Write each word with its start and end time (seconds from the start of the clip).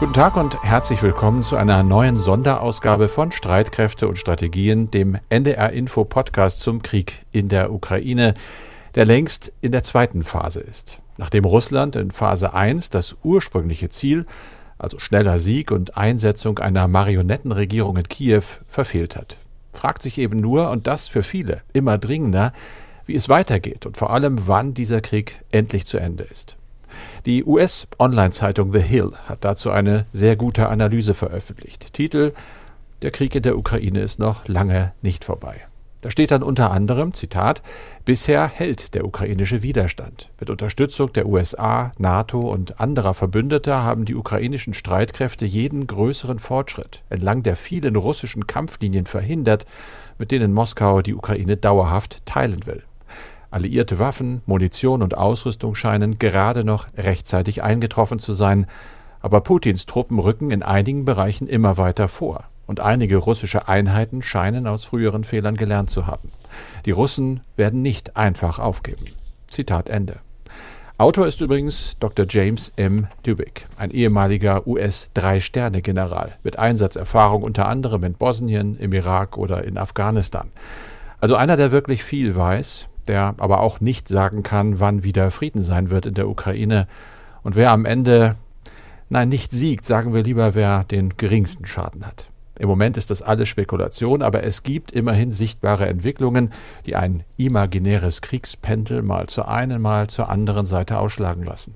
Guten 0.00 0.12
Tag 0.12 0.36
und 0.36 0.60
herzlich 0.64 1.02
willkommen 1.04 1.44
zu 1.44 1.56
einer 1.56 1.84
neuen 1.84 2.16
Sonderausgabe 2.16 3.06
von 3.06 3.30
Streitkräfte 3.30 4.08
und 4.08 4.18
Strategien, 4.18 4.90
dem 4.90 5.16
NDR 5.28 5.70
Info 5.70 6.04
Podcast 6.04 6.60
zum 6.60 6.82
Krieg 6.82 7.24
in 7.30 7.48
der 7.48 7.72
Ukraine, 7.72 8.34
der 8.96 9.04
längst 9.06 9.52
in 9.60 9.70
der 9.70 9.84
zweiten 9.84 10.24
Phase 10.24 10.60
ist. 10.60 10.98
Nachdem 11.16 11.44
Russland 11.44 11.94
in 11.94 12.10
Phase 12.10 12.52
1 12.52 12.90
das 12.90 13.14
ursprüngliche 13.22 13.88
Ziel, 13.88 14.26
also 14.78 14.98
schneller 14.98 15.38
Sieg 15.38 15.70
und 15.70 15.96
Einsetzung 15.96 16.58
einer 16.58 16.88
Marionettenregierung 16.88 17.96
in 17.96 18.08
Kiew, 18.08 18.42
verfehlt 18.66 19.14
hat. 19.14 19.36
Fragt 19.72 20.02
sich 20.02 20.18
eben 20.18 20.40
nur, 20.40 20.70
und 20.70 20.88
das 20.88 21.06
für 21.06 21.22
viele 21.22 21.62
immer 21.72 21.98
dringender, 21.98 22.52
wie 23.06 23.14
es 23.14 23.28
weitergeht 23.28 23.86
und 23.86 23.96
vor 23.96 24.10
allem, 24.10 24.48
wann 24.48 24.74
dieser 24.74 25.00
Krieg 25.00 25.40
endlich 25.52 25.86
zu 25.86 25.98
Ende 25.98 26.24
ist. 26.24 26.56
Die 27.26 27.44
US-Online-Zeitung 27.44 28.72
The 28.72 28.80
Hill 28.80 29.12
hat 29.26 29.44
dazu 29.44 29.70
eine 29.70 30.06
sehr 30.12 30.36
gute 30.36 30.68
Analyse 30.68 31.14
veröffentlicht. 31.14 31.92
Titel 31.92 32.32
Der 33.02 33.10
Krieg 33.10 33.34
in 33.34 33.42
der 33.42 33.56
Ukraine 33.56 34.00
ist 34.00 34.18
noch 34.18 34.46
lange 34.48 34.92
nicht 35.02 35.24
vorbei. 35.24 35.66
Da 36.04 36.10
steht 36.10 36.32
dann 36.32 36.42
unter 36.42 36.70
anderem, 36.70 37.14
Zitat, 37.14 37.62
bisher 38.04 38.46
hält 38.46 38.94
der 38.94 39.06
ukrainische 39.06 39.62
Widerstand. 39.62 40.28
Mit 40.38 40.50
Unterstützung 40.50 41.10
der 41.14 41.24
USA, 41.24 41.92
NATO 41.96 42.40
und 42.40 42.78
anderer 42.78 43.14
Verbündeter 43.14 43.82
haben 43.82 44.04
die 44.04 44.14
ukrainischen 44.14 44.74
Streitkräfte 44.74 45.46
jeden 45.46 45.86
größeren 45.86 46.40
Fortschritt 46.40 47.02
entlang 47.08 47.42
der 47.42 47.56
vielen 47.56 47.96
russischen 47.96 48.46
Kampflinien 48.46 49.06
verhindert, 49.06 49.64
mit 50.18 50.30
denen 50.30 50.52
Moskau 50.52 51.00
die 51.00 51.14
Ukraine 51.14 51.56
dauerhaft 51.56 52.26
teilen 52.26 52.66
will. 52.66 52.82
Alliierte 53.54 54.00
Waffen, 54.00 54.42
Munition 54.46 55.00
und 55.00 55.16
Ausrüstung 55.16 55.76
scheinen 55.76 56.18
gerade 56.18 56.64
noch 56.64 56.88
rechtzeitig 56.96 57.62
eingetroffen 57.62 58.18
zu 58.18 58.32
sein, 58.32 58.66
aber 59.20 59.42
Putins 59.42 59.86
Truppen 59.86 60.18
rücken 60.18 60.50
in 60.50 60.64
einigen 60.64 61.04
Bereichen 61.04 61.46
immer 61.46 61.78
weiter 61.78 62.08
vor, 62.08 62.46
und 62.66 62.80
einige 62.80 63.16
russische 63.16 63.68
Einheiten 63.68 64.22
scheinen 64.22 64.66
aus 64.66 64.84
früheren 64.84 65.22
Fehlern 65.22 65.54
gelernt 65.54 65.88
zu 65.88 66.08
haben. 66.08 66.32
Die 66.84 66.90
Russen 66.90 67.42
werden 67.54 67.80
nicht 67.80 68.16
einfach 68.16 68.58
aufgeben. 68.58 69.06
Zitat 69.46 69.88
Ende. 69.88 70.16
Autor 70.98 71.28
ist 71.28 71.40
übrigens 71.40 71.96
Dr. 72.00 72.26
James 72.28 72.72
M. 72.74 73.06
Dubik, 73.22 73.68
ein 73.76 73.92
ehemaliger 73.92 74.66
US-Drei-Sterne-General 74.66 76.32
mit 76.42 76.58
Einsatzerfahrung 76.58 77.44
unter 77.44 77.68
anderem 77.68 78.02
in 78.02 78.14
Bosnien, 78.14 78.76
im 78.76 78.92
Irak 78.92 79.38
oder 79.38 79.62
in 79.62 79.78
Afghanistan. 79.78 80.50
Also 81.20 81.36
einer, 81.36 81.56
der 81.56 81.70
wirklich 81.70 82.02
viel 82.02 82.34
weiß, 82.34 82.88
der 83.08 83.34
aber 83.38 83.60
auch 83.60 83.80
nicht 83.80 84.08
sagen 84.08 84.42
kann, 84.42 84.80
wann 84.80 85.04
wieder 85.04 85.30
Frieden 85.30 85.62
sein 85.62 85.90
wird 85.90 86.06
in 86.06 86.14
der 86.14 86.28
Ukraine. 86.28 86.86
Und 87.42 87.56
wer 87.56 87.70
am 87.70 87.84
Ende, 87.84 88.36
nein, 89.08 89.28
nicht 89.28 89.52
siegt, 89.52 89.86
sagen 89.86 90.14
wir 90.14 90.22
lieber, 90.22 90.54
wer 90.54 90.84
den 90.84 91.16
geringsten 91.16 91.66
Schaden 91.66 92.06
hat. 92.06 92.28
Im 92.58 92.68
Moment 92.68 92.96
ist 92.96 93.10
das 93.10 93.20
alles 93.20 93.48
Spekulation, 93.48 94.22
aber 94.22 94.44
es 94.44 94.62
gibt 94.62 94.92
immerhin 94.92 95.32
sichtbare 95.32 95.86
Entwicklungen, 95.86 96.52
die 96.86 96.94
ein 96.94 97.24
imaginäres 97.36 98.20
Kriegspendel 98.20 99.02
mal 99.02 99.26
zur 99.26 99.48
einen, 99.48 99.82
mal 99.82 100.06
zur 100.06 100.28
anderen 100.28 100.64
Seite 100.64 100.98
ausschlagen 100.98 101.42
lassen. 101.42 101.74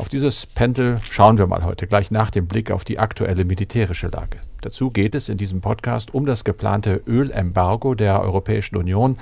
Auf 0.00 0.08
dieses 0.08 0.46
Pendel 0.46 1.00
schauen 1.10 1.36
wir 1.36 1.46
mal 1.46 1.62
heute, 1.64 1.86
gleich 1.86 2.10
nach 2.10 2.30
dem 2.30 2.46
Blick 2.46 2.70
auf 2.70 2.84
die 2.84 2.98
aktuelle 2.98 3.44
militärische 3.44 4.06
Lage. 4.06 4.38
Dazu 4.62 4.90
geht 4.90 5.14
es 5.14 5.28
in 5.28 5.36
diesem 5.36 5.60
Podcast 5.60 6.14
um 6.14 6.24
das 6.24 6.44
geplante 6.44 7.02
Ölembargo 7.06 7.94
der 7.94 8.22
Europäischen 8.22 8.76
Union 8.76 9.18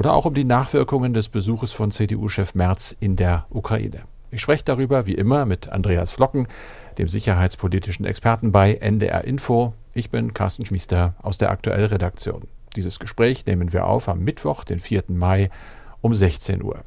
oder 0.00 0.14
auch 0.14 0.24
um 0.24 0.32
die 0.32 0.44
Nachwirkungen 0.44 1.12
des 1.12 1.28
Besuches 1.28 1.72
von 1.72 1.90
CDU-Chef 1.90 2.54
Merz 2.54 2.96
in 3.00 3.16
der 3.16 3.44
Ukraine. 3.50 4.04
Ich 4.30 4.40
spreche 4.40 4.64
darüber 4.64 5.04
wie 5.04 5.12
immer 5.12 5.44
mit 5.44 5.68
Andreas 5.68 6.10
Flocken, 6.10 6.48
dem 6.96 7.06
sicherheitspolitischen 7.06 8.06
Experten 8.06 8.50
bei 8.50 8.76
NDR 8.76 9.24
Info. 9.24 9.74
Ich 9.92 10.08
bin 10.08 10.32
Carsten 10.32 10.64
Schmiester 10.64 11.16
aus 11.20 11.36
der 11.36 11.50
Aktuell 11.50 11.84
Redaktion. 11.84 12.48
Dieses 12.76 12.98
Gespräch 12.98 13.44
nehmen 13.44 13.74
wir 13.74 13.84
auf 13.84 14.08
am 14.08 14.20
Mittwoch, 14.20 14.64
den 14.64 14.78
4. 14.78 15.04
Mai 15.08 15.50
um 16.00 16.14
16 16.14 16.62
Uhr. 16.62 16.82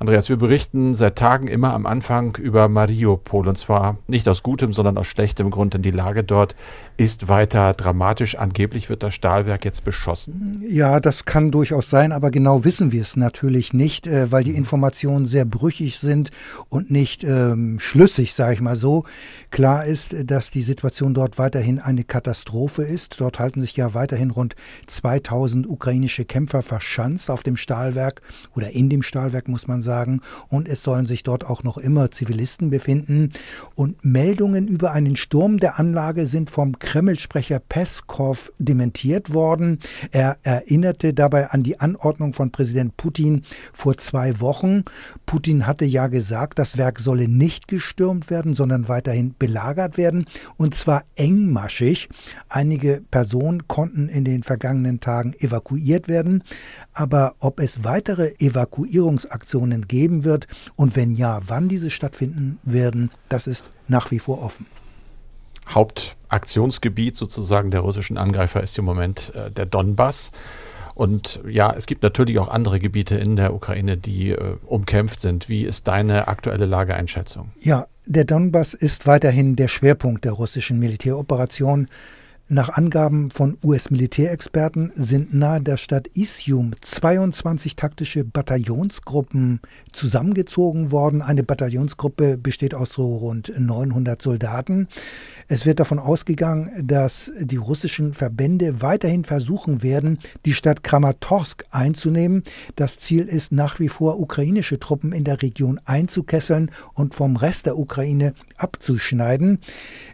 Andreas, 0.00 0.30
wir 0.30 0.38
berichten 0.38 0.94
seit 0.94 1.16
Tagen 1.16 1.46
immer 1.46 1.74
am 1.74 1.84
Anfang 1.84 2.34
über 2.36 2.68
Mariupol 2.68 3.46
und 3.46 3.58
zwar 3.58 3.98
nicht 4.06 4.26
aus 4.28 4.42
gutem, 4.42 4.72
sondern 4.72 4.96
aus 4.96 5.08
schlechtem 5.08 5.50
Grund, 5.50 5.74
denn 5.74 5.82
die 5.82 5.90
Lage 5.90 6.24
dort 6.24 6.56
ist 6.96 7.28
weiter 7.28 7.74
dramatisch. 7.74 8.36
Angeblich 8.36 8.88
wird 8.88 9.02
das 9.02 9.12
Stahlwerk 9.12 9.66
jetzt 9.66 9.84
beschossen. 9.84 10.64
Ja, 10.66 11.00
das 11.00 11.26
kann 11.26 11.50
durchaus 11.50 11.90
sein, 11.90 12.12
aber 12.12 12.30
genau 12.30 12.64
wissen 12.64 12.92
wir 12.92 13.02
es 13.02 13.14
natürlich 13.14 13.74
nicht, 13.74 14.06
äh, 14.06 14.32
weil 14.32 14.42
die 14.42 14.56
Informationen 14.56 15.26
sehr 15.26 15.44
brüchig 15.44 15.98
sind 15.98 16.30
und 16.70 16.90
nicht 16.90 17.22
ähm, 17.22 17.78
schlüssig, 17.78 18.32
sage 18.32 18.54
ich 18.54 18.62
mal 18.62 18.76
so. 18.76 19.04
Klar 19.50 19.84
ist, 19.84 20.16
dass 20.24 20.50
die 20.50 20.62
Situation 20.62 21.12
dort 21.12 21.36
weiterhin 21.36 21.78
eine 21.78 22.04
Katastrophe 22.04 22.84
ist. 22.84 23.20
Dort 23.20 23.38
halten 23.38 23.60
sich 23.60 23.76
ja 23.76 23.92
weiterhin 23.92 24.30
rund 24.30 24.56
2000 24.86 25.68
ukrainische 25.68 26.24
Kämpfer 26.24 26.62
verschanzt 26.62 27.30
auf 27.30 27.42
dem 27.42 27.58
Stahlwerk 27.58 28.22
oder 28.56 28.70
in 28.70 28.88
dem 28.88 29.02
Stahlwerk, 29.02 29.46
muss 29.46 29.68
man 29.68 29.82
sagen 29.82 29.89
sagen. 29.90 30.20
Und 30.48 30.68
es 30.68 30.84
sollen 30.84 31.06
sich 31.06 31.24
dort 31.24 31.44
auch 31.44 31.64
noch 31.64 31.76
immer 31.76 32.12
Zivilisten 32.12 32.70
befinden. 32.70 33.32
Und 33.74 34.04
Meldungen 34.04 34.68
über 34.68 34.92
einen 34.92 35.16
Sturm 35.16 35.58
der 35.58 35.80
Anlage 35.80 36.28
sind 36.28 36.48
vom 36.48 36.78
Kreml-Sprecher 36.78 37.58
Peskov 37.58 38.52
dementiert 38.58 39.32
worden. 39.32 39.80
Er 40.12 40.36
erinnerte 40.44 41.12
dabei 41.12 41.50
an 41.50 41.64
die 41.64 41.80
Anordnung 41.80 42.34
von 42.34 42.52
Präsident 42.52 42.96
Putin 42.96 43.42
vor 43.72 43.96
zwei 43.96 44.40
Wochen. 44.40 44.84
Putin 45.26 45.66
hatte 45.66 45.84
ja 45.84 46.06
gesagt, 46.06 46.60
das 46.60 46.78
Werk 46.78 47.00
solle 47.00 47.26
nicht 47.26 47.66
gestürmt 47.66 48.30
werden, 48.30 48.54
sondern 48.54 48.86
weiterhin 48.86 49.34
belagert 49.36 49.96
werden. 49.96 50.26
Und 50.56 50.76
zwar 50.76 51.02
engmaschig. 51.16 52.08
Einige 52.48 53.02
Personen 53.10 53.66
konnten 53.66 54.08
in 54.08 54.24
den 54.24 54.44
vergangenen 54.44 55.00
Tagen 55.00 55.34
evakuiert 55.40 56.06
werden. 56.06 56.44
Aber 56.92 57.34
ob 57.40 57.58
es 57.58 57.82
weitere 57.82 58.34
Evakuierungsaktionen 58.38 59.79
Rennen 59.80 59.88
geben 59.88 60.24
wird 60.24 60.46
und 60.76 60.96
wenn 60.96 61.12
ja, 61.12 61.40
wann 61.46 61.68
diese 61.68 61.90
stattfinden 61.90 62.58
werden, 62.62 63.10
das 63.28 63.46
ist 63.46 63.70
nach 63.88 64.10
wie 64.10 64.18
vor 64.18 64.42
offen. 64.42 64.66
Hauptaktionsgebiet 65.68 67.16
sozusagen 67.16 67.70
der 67.70 67.80
russischen 67.80 68.18
Angreifer 68.18 68.62
ist 68.62 68.76
im 68.78 68.84
Moment 68.84 69.32
äh, 69.34 69.50
der 69.50 69.66
Donbass. 69.66 70.32
Und 70.94 71.40
ja, 71.48 71.72
es 71.72 71.86
gibt 71.86 72.02
natürlich 72.02 72.38
auch 72.40 72.48
andere 72.48 72.80
Gebiete 72.80 73.14
in 73.14 73.36
der 73.36 73.54
Ukraine, 73.54 73.96
die 73.96 74.30
äh, 74.30 74.56
umkämpft 74.66 75.20
sind. 75.20 75.48
Wie 75.48 75.62
ist 75.62 75.86
deine 75.86 76.28
aktuelle 76.28 76.66
Lageeinschätzung? 76.66 77.52
Ja, 77.60 77.86
der 78.04 78.24
Donbass 78.24 78.74
ist 78.74 79.06
weiterhin 79.06 79.54
der 79.54 79.68
Schwerpunkt 79.68 80.24
der 80.24 80.32
russischen 80.32 80.80
Militäroperation. 80.80 81.86
Nach 82.52 82.68
Angaben 82.68 83.30
von 83.30 83.58
US-Militärexperten 83.62 84.90
sind 84.96 85.32
nahe 85.32 85.60
der 85.60 85.76
Stadt 85.76 86.08
Isium 86.14 86.72
22 86.80 87.76
taktische 87.76 88.24
Bataillonsgruppen 88.24 89.60
zusammengezogen 89.92 90.90
worden. 90.90 91.22
Eine 91.22 91.44
Bataillonsgruppe 91.44 92.36
besteht 92.38 92.74
aus 92.74 92.94
so 92.94 93.18
rund 93.18 93.52
900 93.56 94.20
Soldaten. 94.20 94.88
Es 95.46 95.64
wird 95.64 95.78
davon 95.78 96.00
ausgegangen, 96.00 96.72
dass 96.84 97.30
die 97.38 97.54
russischen 97.54 98.14
Verbände 98.14 98.82
weiterhin 98.82 99.22
versuchen 99.22 99.84
werden, 99.84 100.18
die 100.44 100.52
Stadt 100.52 100.82
Kramatorsk 100.82 101.66
einzunehmen. 101.70 102.42
Das 102.74 102.98
Ziel 102.98 103.28
ist 103.28 103.52
nach 103.52 103.78
wie 103.78 103.88
vor, 103.88 104.18
ukrainische 104.18 104.80
Truppen 104.80 105.12
in 105.12 105.22
der 105.22 105.40
Region 105.40 105.80
einzukesseln 105.84 106.72
und 106.94 107.14
vom 107.14 107.36
Rest 107.36 107.66
der 107.66 107.78
Ukraine 107.78 108.34
abzuschneiden. 108.56 109.60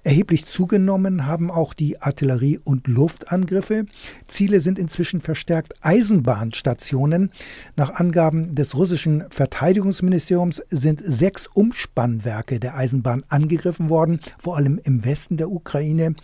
Erheblich 0.03 0.45
zugenommen 0.45 1.27
haben 1.27 1.51
auch 1.51 1.73
die 1.73 2.03
Artillerie 2.03 2.26
Artillerie- 2.27 2.59
und 2.65 2.89
Luftangriffe. 2.89 3.87
Ziele 4.27 4.59
sind 4.61 4.79
inzwischen 4.79 5.21
verstärkt 5.21 5.75
Eisenbahnstationen. 5.83 7.31
Nach 7.77 7.95
Angaben 7.95 8.53
des 8.53 8.75
russischen 8.75 9.25
Verteidigungsministeriums 9.31 10.61
sind 10.69 11.01
sechs 11.05 11.47
Umspannwerke 11.47 12.59
der 12.59 12.77
Eisenbahn 12.77 13.25
angegriffen 13.29 13.91
worden, 13.91 14.21
vor 14.39 14.57
allem 14.57 14.81
im 14.83 15.05
Westen 15.05 15.37
der 15.37 15.51
Ukraine. 15.51 16.17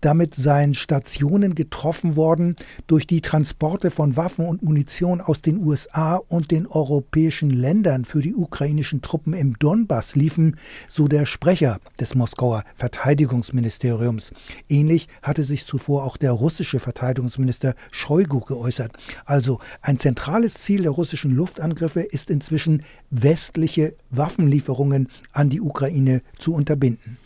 Damit 0.00 0.34
seien 0.34 0.74
Stationen 0.74 1.54
getroffen 1.54 2.16
worden, 2.16 2.56
durch 2.86 3.06
die 3.06 3.20
Transporte 3.20 3.90
von 3.90 4.16
Waffen 4.16 4.46
und 4.46 4.62
Munition 4.62 5.20
aus 5.20 5.42
den 5.42 5.58
USA 5.64 6.16
und 6.16 6.50
den 6.50 6.66
europäischen 6.66 7.50
Ländern 7.50 8.04
für 8.04 8.20
die 8.20 8.34
ukrainischen 8.34 9.02
Truppen 9.02 9.32
im 9.32 9.58
Donbass 9.58 10.14
liefen, 10.14 10.56
so 10.88 11.08
der 11.08 11.26
Sprecher 11.26 11.78
des 11.98 12.14
Moskauer 12.14 12.62
Verteidigungsministeriums. 12.74 14.32
Ähnlich 14.68 15.08
hatte 15.22 15.44
sich 15.44 15.66
zuvor 15.66 16.04
auch 16.04 16.16
der 16.16 16.32
russische 16.32 16.80
Verteidigungsminister 16.80 17.74
Shoigu 17.90 18.40
geäußert. 18.40 18.92
Also 19.24 19.58
ein 19.80 19.98
zentrales 19.98 20.54
Ziel 20.54 20.82
der 20.82 20.92
russischen 20.92 21.34
Luftangriffe 21.34 22.00
ist 22.00 22.30
inzwischen 22.30 22.82
westliche 23.10 23.94
Waffenlieferungen 24.10 25.08
an 25.32 25.50
die 25.50 25.60
Ukraine 25.60 26.22
zu 26.38 26.54
unterbinden. 26.54 27.18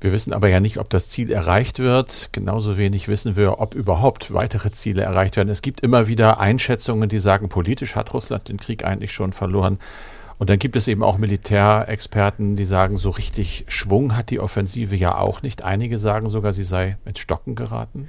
Wir 0.00 0.12
wissen 0.12 0.32
aber 0.32 0.48
ja 0.48 0.60
nicht, 0.60 0.78
ob 0.78 0.88
das 0.88 1.10
Ziel 1.10 1.30
erreicht 1.30 1.78
wird. 1.78 2.30
Genauso 2.32 2.78
wenig 2.78 3.08
wissen 3.08 3.36
wir, 3.36 3.60
ob 3.60 3.74
überhaupt 3.74 4.32
weitere 4.32 4.70
Ziele 4.70 5.02
erreicht 5.02 5.36
werden. 5.36 5.50
Es 5.50 5.60
gibt 5.60 5.80
immer 5.80 6.06
wieder 6.08 6.40
Einschätzungen, 6.40 7.10
die 7.10 7.18
sagen, 7.18 7.50
politisch 7.50 7.96
hat 7.96 8.14
Russland 8.14 8.48
den 8.48 8.56
Krieg 8.56 8.84
eigentlich 8.84 9.12
schon 9.12 9.32
verloren. 9.32 9.78
Und 10.38 10.48
dann 10.48 10.58
gibt 10.58 10.76
es 10.76 10.88
eben 10.88 11.02
auch 11.02 11.18
Militärexperten, 11.18 12.56
die 12.56 12.64
sagen, 12.64 12.96
so 12.96 13.10
richtig 13.10 13.66
Schwung 13.68 14.16
hat 14.16 14.30
die 14.30 14.40
Offensive 14.40 14.96
ja 14.96 15.18
auch 15.18 15.42
nicht. 15.42 15.64
Einige 15.64 15.98
sagen 15.98 16.30
sogar, 16.30 16.54
sie 16.54 16.64
sei 16.64 16.96
ins 17.04 17.18
Stocken 17.18 17.54
geraten. 17.54 18.08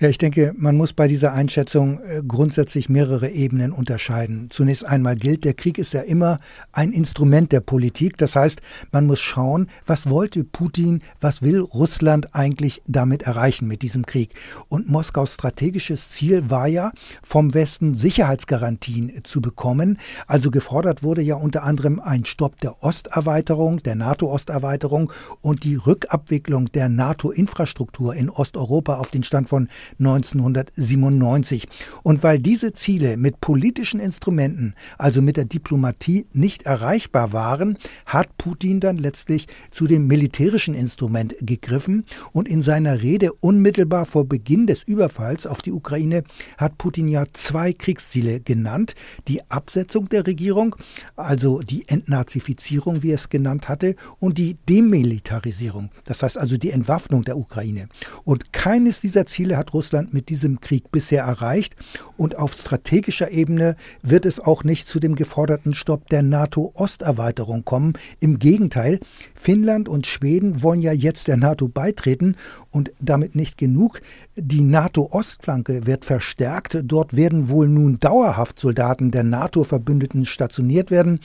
Ja, 0.00 0.08
ich 0.08 0.18
denke, 0.18 0.52
man 0.56 0.76
muss 0.76 0.92
bei 0.92 1.06
dieser 1.06 1.34
Einschätzung 1.34 2.00
äh, 2.00 2.20
grundsätzlich 2.26 2.88
mehrere 2.88 3.30
Ebenen 3.30 3.70
unterscheiden. 3.70 4.48
Zunächst 4.50 4.84
einmal 4.84 5.14
gilt, 5.14 5.44
der 5.44 5.54
Krieg 5.54 5.78
ist 5.78 5.94
ja 5.94 6.00
immer 6.00 6.38
ein 6.72 6.90
Instrument 6.90 7.52
der 7.52 7.60
Politik. 7.60 8.16
Das 8.16 8.34
heißt, 8.34 8.60
man 8.90 9.06
muss 9.06 9.20
schauen, 9.20 9.68
was 9.86 10.10
wollte 10.10 10.42
Putin, 10.42 11.00
was 11.20 11.42
will 11.42 11.60
Russland 11.60 12.34
eigentlich 12.34 12.82
damit 12.88 13.22
erreichen 13.22 13.68
mit 13.68 13.82
diesem 13.82 14.04
Krieg. 14.04 14.34
Und 14.68 14.88
Moskaus 14.88 15.34
strategisches 15.34 16.10
Ziel 16.10 16.50
war 16.50 16.66
ja, 16.66 16.90
vom 17.22 17.54
Westen 17.54 17.94
Sicherheitsgarantien 17.94 19.20
zu 19.22 19.40
bekommen. 19.40 19.98
Also 20.26 20.50
gefordert 20.50 21.04
wurde 21.04 21.22
ja 21.22 21.36
unter 21.36 21.62
anderem 21.62 22.00
ein 22.00 22.24
Stopp 22.24 22.58
der 22.58 22.82
Osterweiterung, 22.82 23.78
der 23.84 23.94
NATO-Osterweiterung 23.94 25.12
und 25.40 25.62
die 25.62 25.76
Rückabwicklung 25.76 26.72
der 26.72 26.88
NATO-Infrastruktur 26.88 28.16
in 28.16 28.28
Osteuropa 28.28 28.96
auf 28.96 29.12
den 29.12 29.22
Stand 29.22 29.48
von 29.48 29.68
1997. 29.98 31.68
Und 32.02 32.22
weil 32.22 32.38
diese 32.38 32.72
Ziele 32.72 33.16
mit 33.16 33.40
politischen 33.40 34.00
Instrumenten, 34.00 34.74
also 34.98 35.22
mit 35.22 35.36
der 35.36 35.44
Diplomatie, 35.44 36.26
nicht 36.32 36.62
erreichbar 36.62 37.32
waren, 37.32 37.78
hat 38.06 38.36
Putin 38.38 38.80
dann 38.80 38.98
letztlich 38.98 39.46
zu 39.70 39.86
dem 39.86 40.06
militärischen 40.06 40.74
Instrument 40.74 41.34
gegriffen 41.40 42.04
und 42.32 42.48
in 42.48 42.62
seiner 42.62 43.02
Rede 43.02 43.32
unmittelbar 43.32 44.06
vor 44.06 44.26
Beginn 44.26 44.66
des 44.66 44.82
Überfalls 44.82 45.46
auf 45.46 45.62
die 45.62 45.72
Ukraine 45.72 46.24
hat 46.56 46.78
Putin 46.78 47.08
ja 47.08 47.24
zwei 47.32 47.72
Kriegsziele 47.72 48.40
genannt. 48.40 48.94
Die 49.28 49.48
Absetzung 49.50 50.08
der 50.08 50.26
Regierung, 50.26 50.76
also 51.16 51.60
die 51.60 51.88
Entnazifizierung, 51.88 53.02
wie 53.02 53.10
er 53.10 53.16
es 53.16 53.28
genannt 53.28 53.68
hatte, 53.68 53.96
und 54.18 54.38
die 54.38 54.56
Demilitarisierung, 54.68 55.90
das 56.04 56.22
heißt 56.22 56.38
also 56.38 56.56
die 56.56 56.70
Entwaffnung 56.70 57.22
der 57.22 57.36
Ukraine. 57.36 57.88
Und 58.24 58.52
keines 58.52 59.00
dieser 59.00 59.26
Ziele 59.26 59.56
hat 59.56 59.73
Russland 59.74 60.14
mit 60.14 60.28
diesem 60.30 60.60
Krieg 60.60 60.90
bisher 60.90 61.24
erreicht. 61.24 61.76
Und 62.16 62.38
auf 62.38 62.54
strategischer 62.54 63.30
Ebene 63.30 63.76
wird 64.02 64.24
es 64.24 64.40
auch 64.40 64.64
nicht 64.64 64.88
zu 64.88 65.00
dem 65.00 65.16
geforderten 65.16 65.74
Stopp 65.74 66.08
der 66.08 66.22
NATO-Osterweiterung 66.22 67.64
kommen. 67.64 67.94
Im 68.20 68.38
Gegenteil, 68.38 69.00
Finnland 69.34 69.88
und 69.88 70.06
Schweden 70.06 70.62
wollen 70.62 70.80
ja 70.80 70.92
jetzt 70.92 71.28
der 71.28 71.36
NATO 71.36 71.68
beitreten 71.68 72.36
und 72.70 72.92
damit 73.00 73.34
nicht 73.34 73.58
genug. 73.58 74.00
Die 74.36 74.62
NATO-Ostflanke 74.62 75.86
wird 75.86 76.04
verstärkt. 76.04 76.78
Dort 76.84 77.16
werden 77.16 77.48
wohl 77.48 77.68
nun 77.68 77.98
dauerhaft 77.98 78.60
Soldaten 78.60 79.10
der 79.10 79.24
NATO-Verbündeten 79.24 80.24
stationiert 80.24 80.90
werden. 80.90 81.20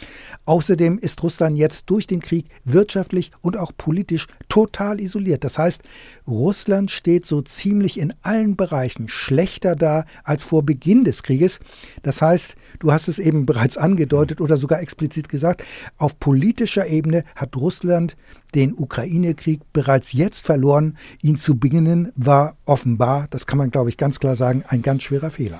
Außerdem 0.45 0.97
ist 0.97 1.21
Russland 1.21 1.57
jetzt 1.57 1.89
durch 1.89 2.07
den 2.07 2.21
Krieg 2.21 2.47
wirtschaftlich 2.65 3.31
und 3.41 3.57
auch 3.57 3.71
politisch 3.77 4.27
total 4.47 4.99
isoliert. 4.99 5.43
Das 5.43 5.57
heißt, 5.57 5.81
Russland 6.27 6.89
steht 6.89 7.25
so 7.25 7.41
ziemlich 7.41 7.99
in 7.99 8.13
allen 8.21 8.38
allen 8.39 8.55
Bereichen 8.55 9.09
schlechter 9.09 9.75
da 9.75 10.05
als 10.23 10.43
vor 10.45 10.63
Beginn 10.63 11.03
des 11.03 11.23
Krieges. 11.23 11.59
Das 12.03 12.21
heißt, 12.21 12.55
du 12.79 12.91
hast 12.91 13.07
es 13.09 13.19
eben 13.19 13.45
bereits 13.45 13.77
angedeutet 13.77 14.39
oder 14.39 14.57
sogar 14.57 14.81
explizit 14.81 15.27
gesagt, 15.27 15.63
auf 15.97 16.19
politischer 16.19 16.87
Ebene 16.87 17.23
hat 17.35 17.55
Russland 17.57 18.15
den 18.55 18.73
Ukraine-Krieg 18.73 19.61
bereits 19.73 20.13
jetzt 20.13 20.45
verloren. 20.45 20.97
Ihn 21.21 21.37
zu 21.37 21.59
beginnen 21.59 22.11
war 22.15 22.55
offenbar, 22.65 23.27
das 23.29 23.45
kann 23.45 23.57
man 23.57 23.71
glaube 23.71 23.89
ich 23.89 23.97
ganz 23.97 24.19
klar 24.19 24.35
sagen, 24.35 24.63
ein 24.67 24.81
ganz 24.81 25.03
schwerer 25.03 25.31
Fehler. 25.31 25.59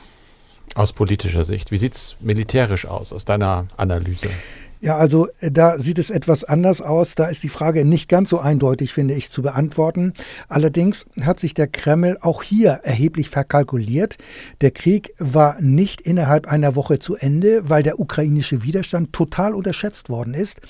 Aus 0.76 0.94
politischer 0.94 1.44
Sicht, 1.44 1.72
wie 1.72 1.78
sieht 1.78 1.96
es 1.96 2.16
militärisch 2.22 2.86
aus, 2.86 3.12
aus 3.12 3.26
deiner 3.26 3.68
Analyse? 3.76 4.30
Ja, 4.82 4.96
also 4.96 5.28
äh, 5.42 5.52
da 5.52 5.78
sieht 5.78 6.00
es 6.00 6.10
etwas 6.10 6.46
anders 6.46 6.82
aus. 6.82 7.16
Da 7.16 7.26
ist 7.26 7.44
die 7.44 7.50
Frage 7.50 7.84
nicht 7.84 8.08
ganz 8.08 8.30
so 8.30 8.40
eindeutig, 8.40 8.94
finde 8.94 9.14
ich, 9.14 9.30
zu 9.30 9.42
beantworten. 9.42 10.14
Allerdings 10.48 11.06
hat 11.22 11.42
sich 11.42 11.54
der 11.54 11.68
Kreml 11.68 12.18
auch 12.22 12.44
hier 12.44 12.80
erheblich 12.84 13.30
verkalkuliert. 13.30 14.18
Der 14.62 14.72
Krieg 14.72 15.14
war 15.18 15.60
nicht 15.60 16.00
innerhalb 16.00 16.48
einer 16.48 16.76
Woche 16.76 17.00
zu 17.00 17.18
Ende, 17.18 17.68
weil 17.68 17.84
der 17.84 18.00
ukrainische 18.00 18.64
Widerstand 18.64 19.12
total 19.12 19.54
unterschätzt 19.54 20.08
worden 20.08 20.34
ist. 20.34 20.62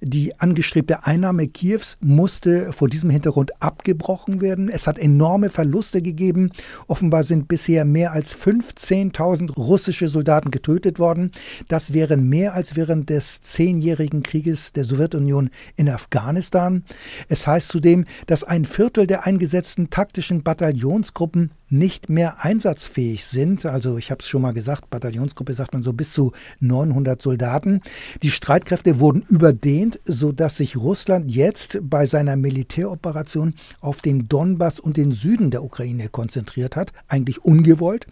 Die 0.00 0.38
angestrebte 0.38 1.04
Einnahme 1.04 1.48
Kiews 1.48 1.96
musste 2.00 2.72
vor 2.72 2.88
diesem 2.88 3.10
Hintergrund 3.10 3.50
abgebrochen 3.60 4.40
werden. 4.40 4.68
Es 4.68 4.86
hat 4.86 4.96
enorme 4.96 5.50
Verluste 5.50 6.02
gegeben. 6.02 6.52
Offenbar 6.86 7.24
sind 7.24 7.48
bisher 7.48 7.84
mehr 7.84 8.12
als 8.12 8.36
15.000 8.36 9.54
russische 9.54 10.08
Soldaten 10.08 10.52
getötet 10.52 11.00
worden. 11.00 11.32
Das 11.66 11.92
wären 11.92 12.28
mehr 12.28 12.54
als 12.54 12.76
während 12.76 13.10
des 13.10 13.40
zehnjährigen 13.56 14.22
Krieges 14.22 14.72
der 14.74 14.84
Sowjetunion 14.84 15.48
in 15.76 15.88
Afghanistan. 15.88 16.84
Es 17.28 17.46
heißt 17.46 17.68
zudem, 17.68 18.04
dass 18.26 18.44
ein 18.44 18.66
Viertel 18.66 19.06
der 19.06 19.24
eingesetzten 19.24 19.88
taktischen 19.88 20.42
Bataillonsgruppen 20.42 21.52
nicht 21.68 22.08
mehr 22.08 22.44
einsatzfähig 22.44 23.24
sind. 23.24 23.66
Also 23.66 23.98
ich 23.98 24.10
habe 24.10 24.20
es 24.20 24.28
schon 24.28 24.42
mal 24.42 24.52
gesagt, 24.52 24.88
Bataillonsgruppe 24.90 25.54
sagt 25.54 25.72
man 25.72 25.82
so 25.82 25.92
bis 25.92 26.12
zu 26.12 26.32
900 26.60 27.20
Soldaten. 27.20 27.80
Die 28.22 28.30
Streitkräfte 28.30 29.00
wurden 29.00 29.22
überdehnt, 29.28 30.00
sodass 30.04 30.58
sich 30.58 30.76
Russland 30.76 31.30
jetzt 31.30 31.78
bei 31.82 32.06
seiner 32.06 32.36
Militäroperation 32.36 33.54
auf 33.80 34.00
den 34.00 34.28
Donbass 34.28 34.78
und 34.78 34.96
den 34.96 35.12
Süden 35.12 35.50
der 35.50 35.64
Ukraine 35.64 36.08
konzentriert 36.08 36.76
hat, 36.76 36.92
eigentlich 37.08 37.44
ungewollt. 37.44 38.06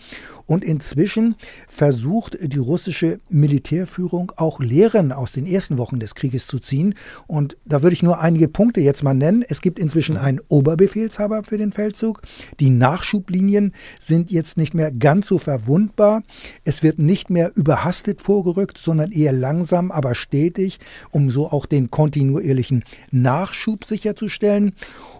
Und 0.46 0.64
inzwischen 0.64 1.36
versucht 1.68 2.36
die 2.40 2.58
russische 2.58 3.18
Militärführung 3.30 4.32
auch 4.36 4.60
Lehren 4.60 5.12
aus 5.12 5.32
den 5.32 5.46
ersten 5.46 5.78
Wochen 5.78 6.00
des 6.00 6.14
Krieges 6.14 6.46
zu 6.46 6.58
ziehen. 6.58 6.94
Und 7.26 7.56
da 7.64 7.82
würde 7.82 7.94
ich 7.94 8.02
nur 8.02 8.20
einige 8.20 8.48
Punkte 8.48 8.80
jetzt 8.80 9.02
mal 9.02 9.14
nennen. 9.14 9.44
Es 9.46 9.62
gibt 9.62 9.78
inzwischen 9.78 10.16
einen 10.16 10.40
Oberbefehlshaber 10.48 11.44
für 11.44 11.56
den 11.56 11.72
Feldzug. 11.72 12.20
Die 12.60 12.70
Nachschublinien 12.70 13.43
Linien 13.44 13.74
sind 14.00 14.30
jetzt 14.30 14.56
nicht 14.56 14.74
mehr 14.74 14.90
ganz 14.90 15.28
so 15.28 15.38
verwundbar. 15.38 16.22
Es 16.64 16.82
wird 16.82 16.98
nicht 16.98 17.30
mehr 17.30 17.52
überhastet 17.54 18.22
vorgerückt, 18.22 18.78
sondern 18.78 19.12
eher 19.12 19.32
langsam, 19.32 19.90
aber 19.90 20.14
stetig, 20.14 20.78
um 21.10 21.30
so 21.30 21.50
auch 21.50 21.66
den 21.66 21.90
kontinuierlichen 21.90 22.84
Nachschub 23.10 23.84
sicherzustellen. 23.84 24.74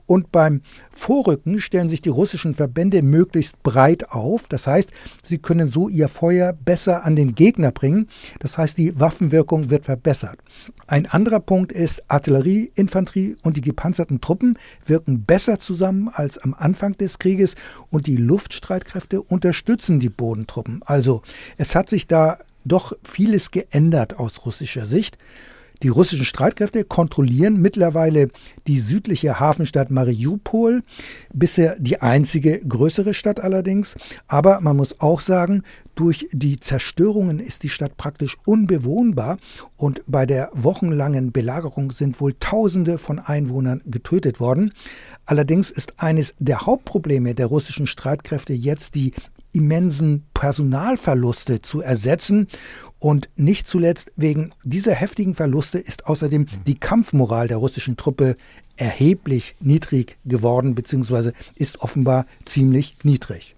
Und 0.07 0.33
beim 0.33 0.63
Vorrücken 0.91 1.61
stellen 1.61 1.89
sich 1.89 2.03
die 2.03 2.11
russischen 2.11 2.55
Verbände 2.55 3.03
möglichst 3.03 3.63
breit 3.63 4.11
auf. 4.11 4.47
Das 4.49 4.67
heißt, 4.67 4.91
sie 5.23 5.39
können 5.39 5.69
so 5.71 5.89
ihr 5.89 6.09
Feuer 6.09 6.53
besser 6.53 7.05
an 7.05 7.17
den 7.17 7.35
Gegner 7.35 7.73
bringen. 7.73 8.09
Das 8.41 8.59
heißt, 8.59 8.77
die 8.77 8.99
Waffenwirkung 8.99 9.71
wird 9.71 9.87
verbessert. 9.87 10.39
Ein 10.87 11.07
anderer 11.07 11.41
Punkt 11.41 11.73
ist, 11.73 12.03
Artillerie, 12.09 12.71
Infanterie 12.75 13.37
und 13.43 13.57
die 13.57 13.63
gepanzerten 13.63 14.21
Truppen 14.21 14.59
wirken 14.85 15.25
besser 15.25 15.59
zusammen 15.59 16.11
als 16.13 16.39
am 16.39 16.55
Anfang 16.55 16.93
des 16.93 17.19
Krieges 17.19 17.55
und 17.91 18.07
die 18.07 18.17
Luftstreitkräfte 18.17 19.23
unterstützen 19.23 20.01
die 20.01 20.11
Bodentruppen. 20.11 20.83
Also 20.85 21.23
es 21.57 21.75
hat 21.75 21.89
sich 21.89 22.07
da 22.07 22.39
doch 22.65 22.95
vieles 23.03 23.51
geändert 23.51 24.19
aus 24.19 24.45
russischer 24.45 24.87
Sicht. 24.87 25.19
Die 25.85 25.91
russischen 25.91 26.25
Streitkräfte 26.25 26.83
kontrollieren 26.83 27.61
mittlerweile 27.61 28.31
die 28.67 28.79
südliche 28.79 29.39
Hafenstadt 29.39 29.91
Mariupol, 29.91 30.83
bisher 31.35 31.77
die 31.79 32.01
einzige 32.01 32.59
größere 32.61 33.13
Stadt 33.13 33.39
allerdings. 33.39 33.95
Aber 34.27 34.63
man 34.63 34.79
muss 34.79 35.03
auch 35.03 35.21
sagen, 35.21 35.63
durch 35.95 36.27
die 36.33 36.59
Zerstörungen 36.59 37.39
ist 37.39 37.65
die 37.65 37.69
Stadt 37.69 37.99
praktisch 37.99 38.39
unbewohnbar 38.47 39.37
und 39.77 40.03
bei 40.07 40.25
der 40.25 40.49
wochenlangen 40.55 41.33
Belagerung 41.33 41.93
sind 41.93 42.19
wohl 42.19 42.33
Tausende 42.41 42.97
von 42.97 43.19
Einwohnern 43.19 43.83
getötet 43.85 44.41
worden. 44.41 44.73
Allerdings 45.27 45.71
ist 45.71 46.01
eines 46.01 46.35
der 46.39 46.63
Hauptprobleme 46.63 47.35
der 47.35 47.47
russischen 47.47 47.87
Streitkräfte 47.87 48.55
jetzt 48.55 48.95
die 48.95 49.13
immensen 49.53 50.27
Personalverluste 50.35 51.63
zu 51.63 51.81
ersetzen. 51.81 52.49
Und 53.05 53.29
nicht 53.37 53.69
zuletzt 53.69 54.13
wegen 54.17 54.53
dieser 54.63 54.95
heftigen 54.95 55.35
Verluste 55.35 55.79
ist 55.79 56.07
außerdem 56.07 56.47
die 56.67 56.77
Kampfmoral 56.77 57.49
der 57.49 57.59
russischen 57.59 57.99
Truppe 57.99 58.35
erheblich 58.77 59.57
niedrig 59.61 60.17
geworden, 60.25 60.75
beziehungsweise 60.75 61.35
ist 61.55 61.83
offenbar 61.83 62.25
ziemlich 62.47 62.97
niedrig. 63.03 63.57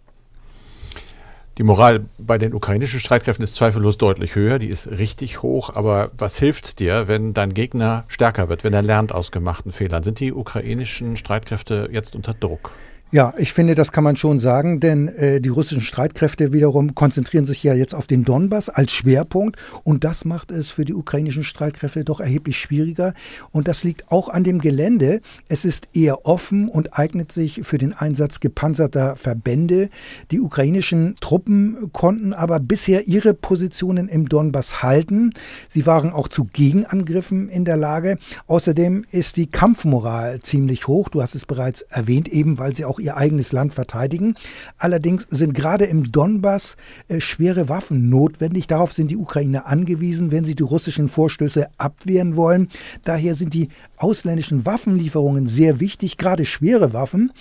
Die 1.58 1.62
Moral 1.62 2.06
bei 2.18 2.38
den 2.38 2.54
ukrainischen 2.54 2.98
Streitkräften 2.98 3.44
ist 3.44 3.54
zweifellos 3.54 3.98
deutlich 3.98 4.34
höher, 4.34 4.58
die 4.58 4.66
ist 4.66 4.88
richtig 4.88 5.42
hoch. 5.42 5.70
Aber 5.76 6.10
was 6.18 6.36
hilft 6.40 6.80
dir, 6.80 7.06
wenn 7.06 7.32
dein 7.32 7.54
Gegner 7.54 8.04
stärker 8.08 8.48
wird, 8.48 8.64
wenn 8.64 8.74
er 8.74 8.82
lernt 8.82 9.12
aus 9.12 9.30
gemachten 9.30 9.70
Fehlern? 9.70 10.02
Sind 10.02 10.18
die 10.18 10.32
ukrainischen 10.32 11.16
Streitkräfte 11.16 11.88
jetzt 11.92 12.16
unter 12.16 12.34
Druck? 12.34 12.72
Ja, 13.12 13.32
ich 13.38 13.52
finde, 13.52 13.76
das 13.76 13.92
kann 13.92 14.02
man 14.02 14.16
schon 14.16 14.40
sagen, 14.40 14.80
denn 14.80 15.06
äh, 15.06 15.40
die 15.40 15.48
russischen 15.48 15.80
Streitkräfte 15.80 16.52
wiederum 16.52 16.96
konzentrieren 16.96 17.46
sich 17.46 17.62
ja 17.62 17.72
jetzt 17.72 17.94
auf 17.94 18.08
den 18.08 18.24
Donbass 18.24 18.68
als 18.68 18.90
Schwerpunkt 18.90 19.60
und 19.84 20.02
das 20.02 20.24
macht 20.24 20.50
es 20.50 20.72
für 20.72 20.84
die 20.84 20.92
ukrainischen 20.92 21.44
Streitkräfte 21.44 22.04
doch 22.04 22.18
erheblich 22.18 22.58
schwieriger 22.58 23.14
und 23.52 23.68
das 23.68 23.84
liegt 23.84 24.10
auch 24.10 24.28
an 24.28 24.42
dem 24.42 24.60
Gelände. 24.60 25.20
Es 25.48 25.64
ist 25.64 25.86
eher 25.94 26.26
offen 26.26 26.68
und 26.68 26.98
eignet 26.98 27.30
sich 27.30 27.60
für 27.62 27.78
den 27.78 27.92
Einsatz 27.92 28.40
gepanzerter 28.40 29.14
Verbände. 29.14 29.88
Die 30.32 30.40
ukrainischen 30.40 31.14
Truppen 31.20 31.92
konnten 31.92 32.32
aber 32.32 32.58
bisher 32.58 33.06
ihre 33.06 33.34
Positionen 33.34 34.08
im 34.08 34.28
Donbass 34.28 34.82
halten. 34.82 35.32
Sie 35.68 35.86
waren 35.86 36.10
auch 36.10 36.26
zu 36.26 36.42
Gegenangriffen 36.52 37.48
in 37.50 37.64
der 37.64 37.76
Lage. 37.76 38.18
Außerdem 38.48 39.04
ist 39.12 39.36
die 39.36 39.46
Kampfmoral 39.46 40.40
ziemlich 40.40 40.88
hoch. 40.88 41.08
Du 41.08 41.22
hast 41.22 41.36
es 41.36 41.46
bereits 41.46 41.82
erwähnt, 41.82 42.26
eben 42.26 42.58
weil 42.58 42.74
sie 42.74 42.84
auch 42.84 42.95
auch 42.96 43.00
ihr 43.00 43.16
eigenes 43.16 43.52
Land 43.52 43.74
verteidigen. 43.74 44.36
Allerdings 44.78 45.26
sind 45.28 45.54
gerade 45.54 45.84
im 45.84 46.12
Donbass 46.12 46.76
äh, 47.08 47.20
schwere 47.20 47.68
Waffen 47.68 48.08
notwendig. 48.08 48.66
Darauf 48.66 48.92
sind 48.92 49.10
die 49.10 49.16
Ukrainer 49.16 49.66
angewiesen, 49.66 50.30
wenn 50.30 50.44
sie 50.44 50.54
die 50.54 50.62
russischen 50.62 51.08
Vorstöße 51.08 51.68
abwehren 51.78 52.36
wollen. 52.36 52.68
Daher 53.04 53.34
sind 53.34 53.54
die 53.54 53.68
ausländischen 53.98 54.66
Waffenlieferungen 54.66 55.46
sehr 55.46 55.80
wichtig, 55.80 56.16
gerade 56.16 56.46
schwere 56.46 56.92
Waffen. 56.92 57.32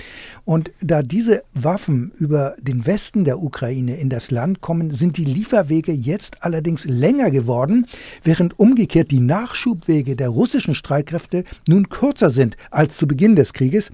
Und 0.43 0.71
da 0.81 1.01
diese 1.01 1.43
Waffen 1.53 2.11
über 2.17 2.55
den 2.61 2.85
Westen 2.85 3.25
der 3.25 3.41
Ukraine 3.41 3.97
in 3.97 4.09
das 4.09 4.31
Land 4.31 4.61
kommen, 4.61 4.91
sind 4.91 5.17
die 5.17 5.25
Lieferwege 5.25 5.91
jetzt 5.91 6.43
allerdings 6.43 6.85
länger 6.85 7.31
geworden, 7.31 7.87
während 8.23 8.59
umgekehrt 8.59 9.11
die 9.11 9.19
Nachschubwege 9.19 10.15
der 10.15 10.29
russischen 10.29 10.75
Streitkräfte 10.75 11.43
nun 11.67 11.89
kürzer 11.89 12.29
sind 12.29 12.57
als 12.71 12.97
zu 12.97 13.07
Beginn 13.07 13.35
des 13.35 13.53
Krieges. 13.53 13.91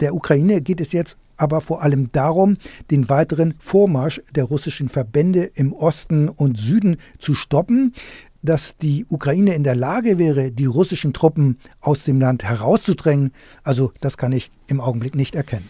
Der 0.00 0.14
Ukraine 0.14 0.60
geht 0.60 0.80
es 0.80 0.92
jetzt 0.92 0.99
aber 1.40 1.60
vor 1.60 1.82
allem 1.82 2.10
darum, 2.12 2.56
den 2.90 3.08
weiteren 3.08 3.54
Vormarsch 3.58 4.20
der 4.34 4.44
russischen 4.44 4.88
Verbände 4.88 5.50
im 5.54 5.72
Osten 5.72 6.28
und 6.28 6.58
Süden 6.58 6.96
zu 7.18 7.34
stoppen 7.34 7.94
dass 8.42 8.78
die 8.78 9.04
Ukraine 9.10 9.54
in 9.54 9.64
der 9.64 9.74
Lage 9.74 10.16
wäre, 10.16 10.50
die 10.50 10.64
russischen 10.64 11.12
Truppen 11.12 11.58
aus 11.80 12.04
dem 12.04 12.20
Land 12.20 12.42
herauszudrängen, 12.42 13.32
also 13.64 13.92
das 14.00 14.16
kann 14.16 14.32
ich 14.32 14.50
im 14.66 14.80
Augenblick 14.80 15.14
nicht 15.14 15.34
erkennen. 15.34 15.68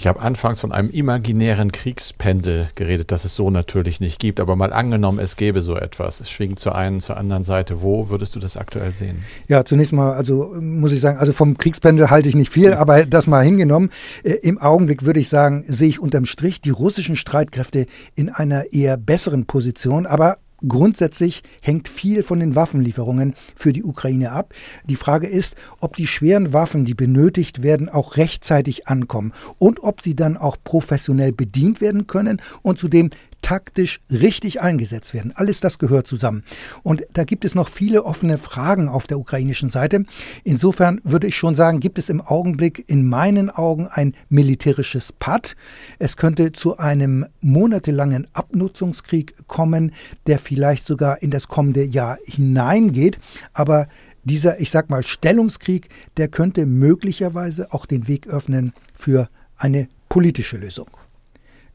Ich 0.00 0.06
habe 0.06 0.20
anfangs 0.20 0.60
von 0.60 0.70
einem 0.70 0.90
imaginären 0.90 1.72
Kriegspendel 1.72 2.68
geredet, 2.76 3.10
das 3.10 3.24
es 3.24 3.34
so 3.34 3.50
natürlich 3.50 3.98
nicht 3.98 4.20
gibt, 4.20 4.38
aber 4.38 4.54
mal 4.54 4.72
angenommen, 4.72 5.18
es 5.18 5.34
gäbe 5.34 5.60
so 5.60 5.74
etwas. 5.74 6.20
Es 6.20 6.30
schwingt 6.30 6.60
zur 6.60 6.76
einen, 6.76 7.00
zur 7.00 7.16
anderen 7.16 7.42
Seite. 7.42 7.82
Wo 7.82 8.08
würdest 8.08 8.36
du 8.36 8.38
das 8.38 8.56
aktuell 8.56 8.92
sehen? 8.92 9.24
Ja, 9.48 9.64
zunächst 9.64 9.92
mal, 9.92 10.12
also 10.12 10.54
muss 10.60 10.92
ich 10.92 11.00
sagen, 11.00 11.18
also 11.18 11.32
vom 11.32 11.58
Kriegspendel 11.58 12.10
halte 12.10 12.28
ich 12.28 12.36
nicht 12.36 12.52
viel, 12.52 12.74
aber 12.74 13.06
das 13.06 13.26
mal 13.26 13.44
hingenommen. 13.44 13.90
Äh, 14.22 14.34
Im 14.34 14.58
Augenblick 14.58 15.04
würde 15.04 15.18
ich 15.18 15.28
sagen, 15.28 15.64
sehe 15.66 15.88
ich 15.88 15.98
unterm 15.98 16.26
Strich 16.26 16.60
die 16.60 16.70
russischen 16.70 17.16
Streitkräfte 17.16 17.86
in 18.14 18.28
einer 18.28 18.72
eher 18.72 18.98
besseren 18.98 19.46
Position, 19.46 20.06
aber 20.06 20.38
Grundsätzlich 20.66 21.42
hängt 21.62 21.88
viel 21.88 22.24
von 22.24 22.40
den 22.40 22.56
Waffenlieferungen 22.56 23.34
für 23.54 23.72
die 23.72 23.84
Ukraine 23.84 24.32
ab. 24.32 24.54
Die 24.88 24.96
Frage 24.96 25.28
ist, 25.28 25.54
ob 25.78 25.96
die 25.96 26.08
schweren 26.08 26.52
Waffen, 26.52 26.84
die 26.84 26.94
benötigt 26.94 27.62
werden, 27.62 27.88
auch 27.88 28.16
rechtzeitig 28.16 28.88
ankommen 28.88 29.32
und 29.58 29.80
ob 29.84 30.02
sie 30.02 30.16
dann 30.16 30.36
auch 30.36 30.56
professionell 30.64 31.32
bedient 31.32 31.80
werden 31.80 32.08
können 32.08 32.40
und 32.62 32.78
zudem 32.78 33.10
taktisch 33.42 34.00
richtig 34.10 34.60
eingesetzt 34.60 35.14
werden. 35.14 35.32
Alles 35.34 35.60
das 35.60 35.78
gehört 35.78 36.06
zusammen. 36.06 36.44
Und 36.82 37.04
da 37.12 37.24
gibt 37.24 37.44
es 37.44 37.54
noch 37.54 37.68
viele 37.68 38.04
offene 38.04 38.38
Fragen 38.38 38.88
auf 38.88 39.06
der 39.06 39.18
ukrainischen 39.18 39.70
Seite. 39.70 40.04
Insofern 40.44 41.00
würde 41.04 41.26
ich 41.26 41.36
schon 41.36 41.54
sagen, 41.54 41.80
gibt 41.80 41.98
es 41.98 42.08
im 42.08 42.20
Augenblick 42.20 42.84
in 42.88 43.08
meinen 43.08 43.50
Augen 43.50 43.86
ein 43.86 44.14
militärisches 44.28 45.12
Patt. 45.12 45.56
Es 45.98 46.16
könnte 46.16 46.52
zu 46.52 46.78
einem 46.78 47.26
monatelangen 47.40 48.26
Abnutzungskrieg 48.32 49.34
kommen, 49.46 49.92
der 50.26 50.38
vielleicht 50.38 50.86
sogar 50.86 51.22
in 51.22 51.30
das 51.30 51.48
kommende 51.48 51.84
Jahr 51.84 52.18
hineingeht. 52.24 53.18
Aber 53.52 53.88
dieser, 54.24 54.60
ich 54.60 54.70
sag 54.70 54.90
mal, 54.90 55.02
Stellungskrieg, 55.02 55.88
der 56.16 56.28
könnte 56.28 56.66
möglicherweise 56.66 57.72
auch 57.72 57.86
den 57.86 58.08
Weg 58.08 58.26
öffnen 58.26 58.72
für 58.94 59.28
eine 59.56 59.88
politische 60.08 60.56
Lösung. 60.56 60.88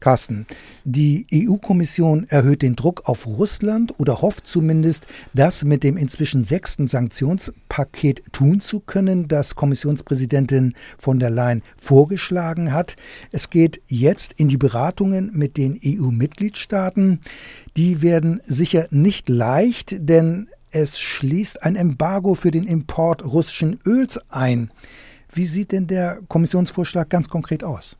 Carsten, 0.04 0.46
die 0.84 1.26
EU-Kommission 1.32 2.26
erhöht 2.28 2.60
den 2.60 2.76
Druck 2.76 3.08
auf 3.08 3.26
Russland 3.26 3.98
oder 3.98 4.20
hofft 4.20 4.46
zumindest, 4.46 5.06
das 5.32 5.64
mit 5.64 5.82
dem 5.82 5.96
inzwischen 5.96 6.44
sechsten 6.44 6.88
Sanktionspaket 6.88 8.22
tun 8.30 8.60
zu 8.60 8.80
können, 8.80 9.28
das 9.28 9.54
Kommissionspräsidentin 9.54 10.74
von 10.98 11.20
der 11.20 11.30
Leyen 11.30 11.62
vorgeschlagen 11.78 12.74
hat. 12.74 12.96
Es 13.32 13.48
geht 13.48 13.80
jetzt 13.86 14.34
in 14.34 14.48
die 14.48 14.58
Beratungen 14.58 15.30
mit 15.32 15.56
den 15.56 15.80
EU-Mitgliedstaaten. 15.82 17.20
Die 17.78 18.02
werden 18.02 18.42
sicher 18.44 18.88
nicht 18.90 19.30
leicht, 19.30 19.96
denn 19.98 20.48
es 20.70 21.00
schließt 21.00 21.62
ein 21.62 21.76
Embargo 21.76 22.34
für 22.34 22.50
den 22.50 22.64
Import 22.64 23.24
russischen 23.24 23.80
Öls 23.86 24.20
ein. 24.28 24.70
Wie 25.32 25.46
sieht 25.46 25.72
denn 25.72 25.86
der 25.86 26.18
Kommissionsvorschlag 26.28 27.08
ganz 27.08 27.30
konkret 27.30 27.64
aus? 27.64 27.96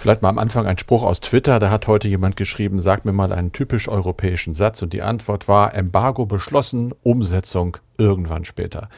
Vielleicht 0.00 0.22
mal 0.22 0.30
am 0.30 0.38
Anfang 0.38 0.64
ein 0.64 0.78
Spruch 0.78 1.02
aus 1.02 1.20
Twitter. 1.20 1.58
Da 1.58 1.68
hat 1.70 1.86
heute 1.86 2.08
jemand 2.08 2.34
geschrieben, 2.34 2.80
sag 2.80 3.04
mir 3.04 3.12
mal 3.12 3.34
einen 3.34 3.52
typisch 3.52 3.86
europäischen 3.86 4.54
Satz. 4.54 4.80
Und 4.80 4.94
die 4.94 5.02
Antwort 5.02 5.46
war, 5.46 5.74
Embargo 5.74 6.24
beschlossen, 6.24 6.94
Umsetzung 7.02 7.76
irgendwann 7.98 8.46
später. 8.46 8.88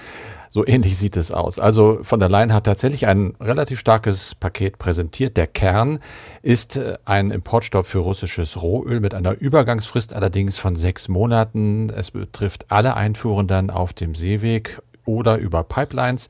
So 0.51 0.65
ähnlich 0.65 0.97
sieht 0.97 1.17
es 1.17 1.33
aus. 1.33 1.59
Also 1.59 1.99
von 2.03 2.21
der 2.21 2.29
Leyen 2.29 2.53
hat 2.53 2.67
tatsächlich 2.67 3.09
ein 3.09 3.35
relativ 3.41 3.81
starkes 3.81 4.37
Paket 4.37 4.79
präsentiert. 4.79 5.37
Der 5.37 5.49
Kern 5.49 5.99
ist 6.41 6.77
äh, 6.77 6.97
ein 7.05 7.33
Importstopp 7.33 7.85
für 7.85 7.99
russisches 7.99 8.63
Rohöl 8.63 9.01
mit 9.01 9.13
einer 9.13 9.33
Übergangsfrist 9.41 10.13
allerdings 10.13 10.59
von 10.59 10.77
sechs 10.77 11.09
Monaten. 11.09 11.91
Es 11.91 12.13
betrifft 12.13 12.67
alle 12.69 12.95
Einfuhren 12.95 13.49
dann 13.49 13.71
auf 13.71 13.93
dem 13.93 14.15
Seeweg 14.15 14.81
oder 15.05 15.39
über 15.39 15.65
Pipelines. 15.65 16.29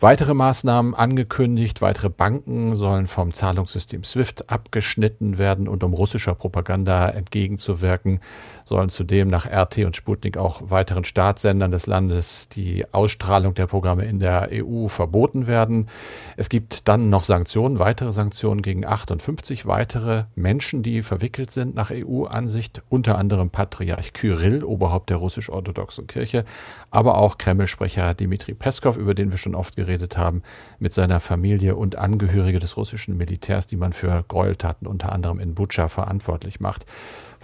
Weitere 0.00 0.34
Maßnahmen 0.34 0.92
angekündigt. 0.94 1.80
Weitere 1.80 2.10
Banken 2.10 2.74
sollen 2.74 3.06
vom 3.06 3.32
Zahlungssystem 3.32 4.02
SWIFT 4.02 4.50
abgeschnitten 4.50 5.38
werden 5.38 5.68
und 5.68 5.84
um 5.84 5.94
russischer 5.94 6.34
Propaganda 6.34 7.08
entgegenzuwirken, 7.08 8.18
sollen 8.64 8.88
zudem 8.88 9.28
nach 9.28 9.46
RT 9.46 9.78
und 9.78 9.94
Sputnik 9.94 10.36
auch 10.36 10.62
weiteren 10.68 11.04
Staatssendern 11.04 11.70
des 11.70 11.86
Landes 11.86 12.48
die 12.48 12.92
Ausstrahlung 12.92 13.54
der 13.54 13.68
Programme 13.68 14.04
in 14.04 14.18
der 14.18 14.48
EU 14.52 14.88
verboten 14.88 15.46
werden. 15.46 15.88
Es 16.36 16.48
gibt 16.48 16.88
dann 16.88 17.08
noch 17.08 17.22
Sanktionen, 17.22 17.78
weitere 17.78 18.10
Sanktionen 18.10 18.62
gegen 18.62 18.84
58 18.84 19.66
weitere 19.66 20.24
Menschen, 20.34 20.82
die 20.82 21.02
verwickelt 21.02 21.52
sind 21.52 21.76
nach 21.76 21.92
EU-Ansicht, 21.92 22.82
unter 22.88 23.16
anderem 23.16 23.50
Patriarch 23.50 24.12
Kyrill, 24.12 24.64
Oberhaupt 24.64 25.10
der 25.10 25.18
russisch-orthodoxen 25.18 26.08
Kirche, 26.08 26.44
aber 26.90 27.18
auch 27.18 27.38
Kreml-Sprecher 27.38 28.14
Dmitri 28.14 28.54
Peskov, 28.54 28.96
über 28.96 29.14
den 29.14 29.30
wir 29.30 29.38
schon 29.38 29.54
oft 29.54 29.76
geredet 29.76 29.83
haben, 30.16 30.42
mit 30.78 30.92
seiner 30.92 31.20
Familie 31.20 31.76
und 31.76 31.96
Angehörige 31.96 32.58
des 32.58 32.76
russischen 32.76 33.16
Militärs, 33.16 33.66
die 33.66 33.76
man 33.76 33.92
für 33.92 34.24
Gräueltaten 34.26 34.86
unter 34.86 35.12
anderem 35.12 35.40
in 35.40 35.54
Butscha 35.54 35.88
verantwortlich 35.88 36.60
macht. 36.60 36.86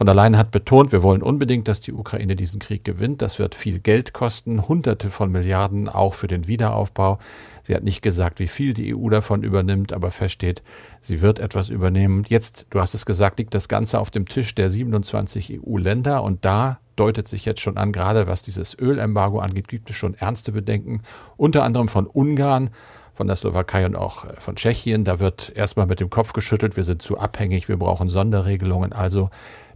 Von 0.01 0.07
der 0.07 0.15
Leyen 0.15 0.39
hat 0.39 0.51
betont, 0.51 0.93
wir 0.93 1.03
wollen 1.03 1.23
unbedingt, 1.23 1.69
dass 1.69 1.83
die 1.83 1.93
Ukraine 1.93 2.35
diesen 2.35 2.59
Krieg 2.59 2.85
gewinnt. 2.85 3.21
Das 3.21 3.39
wird 3.39 3.55
viel 3.55 3.81
Geld 3.81 4.15
kosten, 4.15 4.67
Hunderte 4.67 5.11
von 5.11 5.31
Milliarden 5.31 5.91
auch 5.91 6.15
für 6.15 6.27
den 6.27 6.49
Wiederaufbau. 6.49 7.19
Sie 7.63 7.75
hat 7.75 7.85
nicht 7.85 8.01
gesagt, 8.01 8.39
wie 8.39 8.49
viel 8.49 8.73
die 8.73 8.97
EU 8.97 9.11
davon 9.11 9.43
übernimmt, 9.43 9.93
aber 9.93 10.11
feststeht, 10.11 10.63
sie 11.03 11.21
wird 11.21 11.39
etwas 11.39 11.69
übernehmen. 11.69 12.25
Jetzt, 12.27 12.65
du 12.71 12.81
hast 12.81 12.95
es 12.95 13.05
gesagt, 13.05 13.39
liegt 13.39 13.55
das 13.55 13.69
Ganze 13.69 13.99
auf 13.99 14.11
dem 14.11 14.27
Tisch 14.27 14.55
der 14.55 14.71
27 14.71 15.61
EU-Länder 15.61 16.23
und 16.23 16.47
da 16.47 16.81
deutet 17.01 17.27
sich 17.27 17.47
jetzt 17.47 17.63
schon 17.63 17.79
an, 17.79 17.93
gerade 17.93 18.27
was 18.27 18.43
dieses 18.43 18.79
Ölembargo 18.79 19.41
angeht, 19.41 19.69
gibt 19.69 19.89
es 19.89 19.97
schon 19.97 20.15
ernste 20.15 20.53
Bedenken, 20.53 21.03
unter 21.39 21.65
anderem 21.65 21.89
von 21.89 22.07
Ungarn 22.07 22.71
von 23.15 23.27
der 23.27 23.37
Slowakei 23.37 23.87
und 23.87 23.97
auch 23.97 24.25
äh, 24.25 24.39
von 24.39 24.57
Tschechien. 24.57 25.05
Da 25.05 25.19
wird 25.19 25.53
erstmal 25.55 25.87
mit 25.87 26.01
dem 26.01 26.11
Kopf 26.11 26.33
geschüttelt, 26.33 26.77
wir 26.77 26.85
sind 26.85 27.03
zu 27.03 27.19
abhängig, 27.19 27.69
wir 27.69 27.79
brauchen 27.79 28.09
Sonderregelungen. 28.09 28.93
Also 28.93 29.31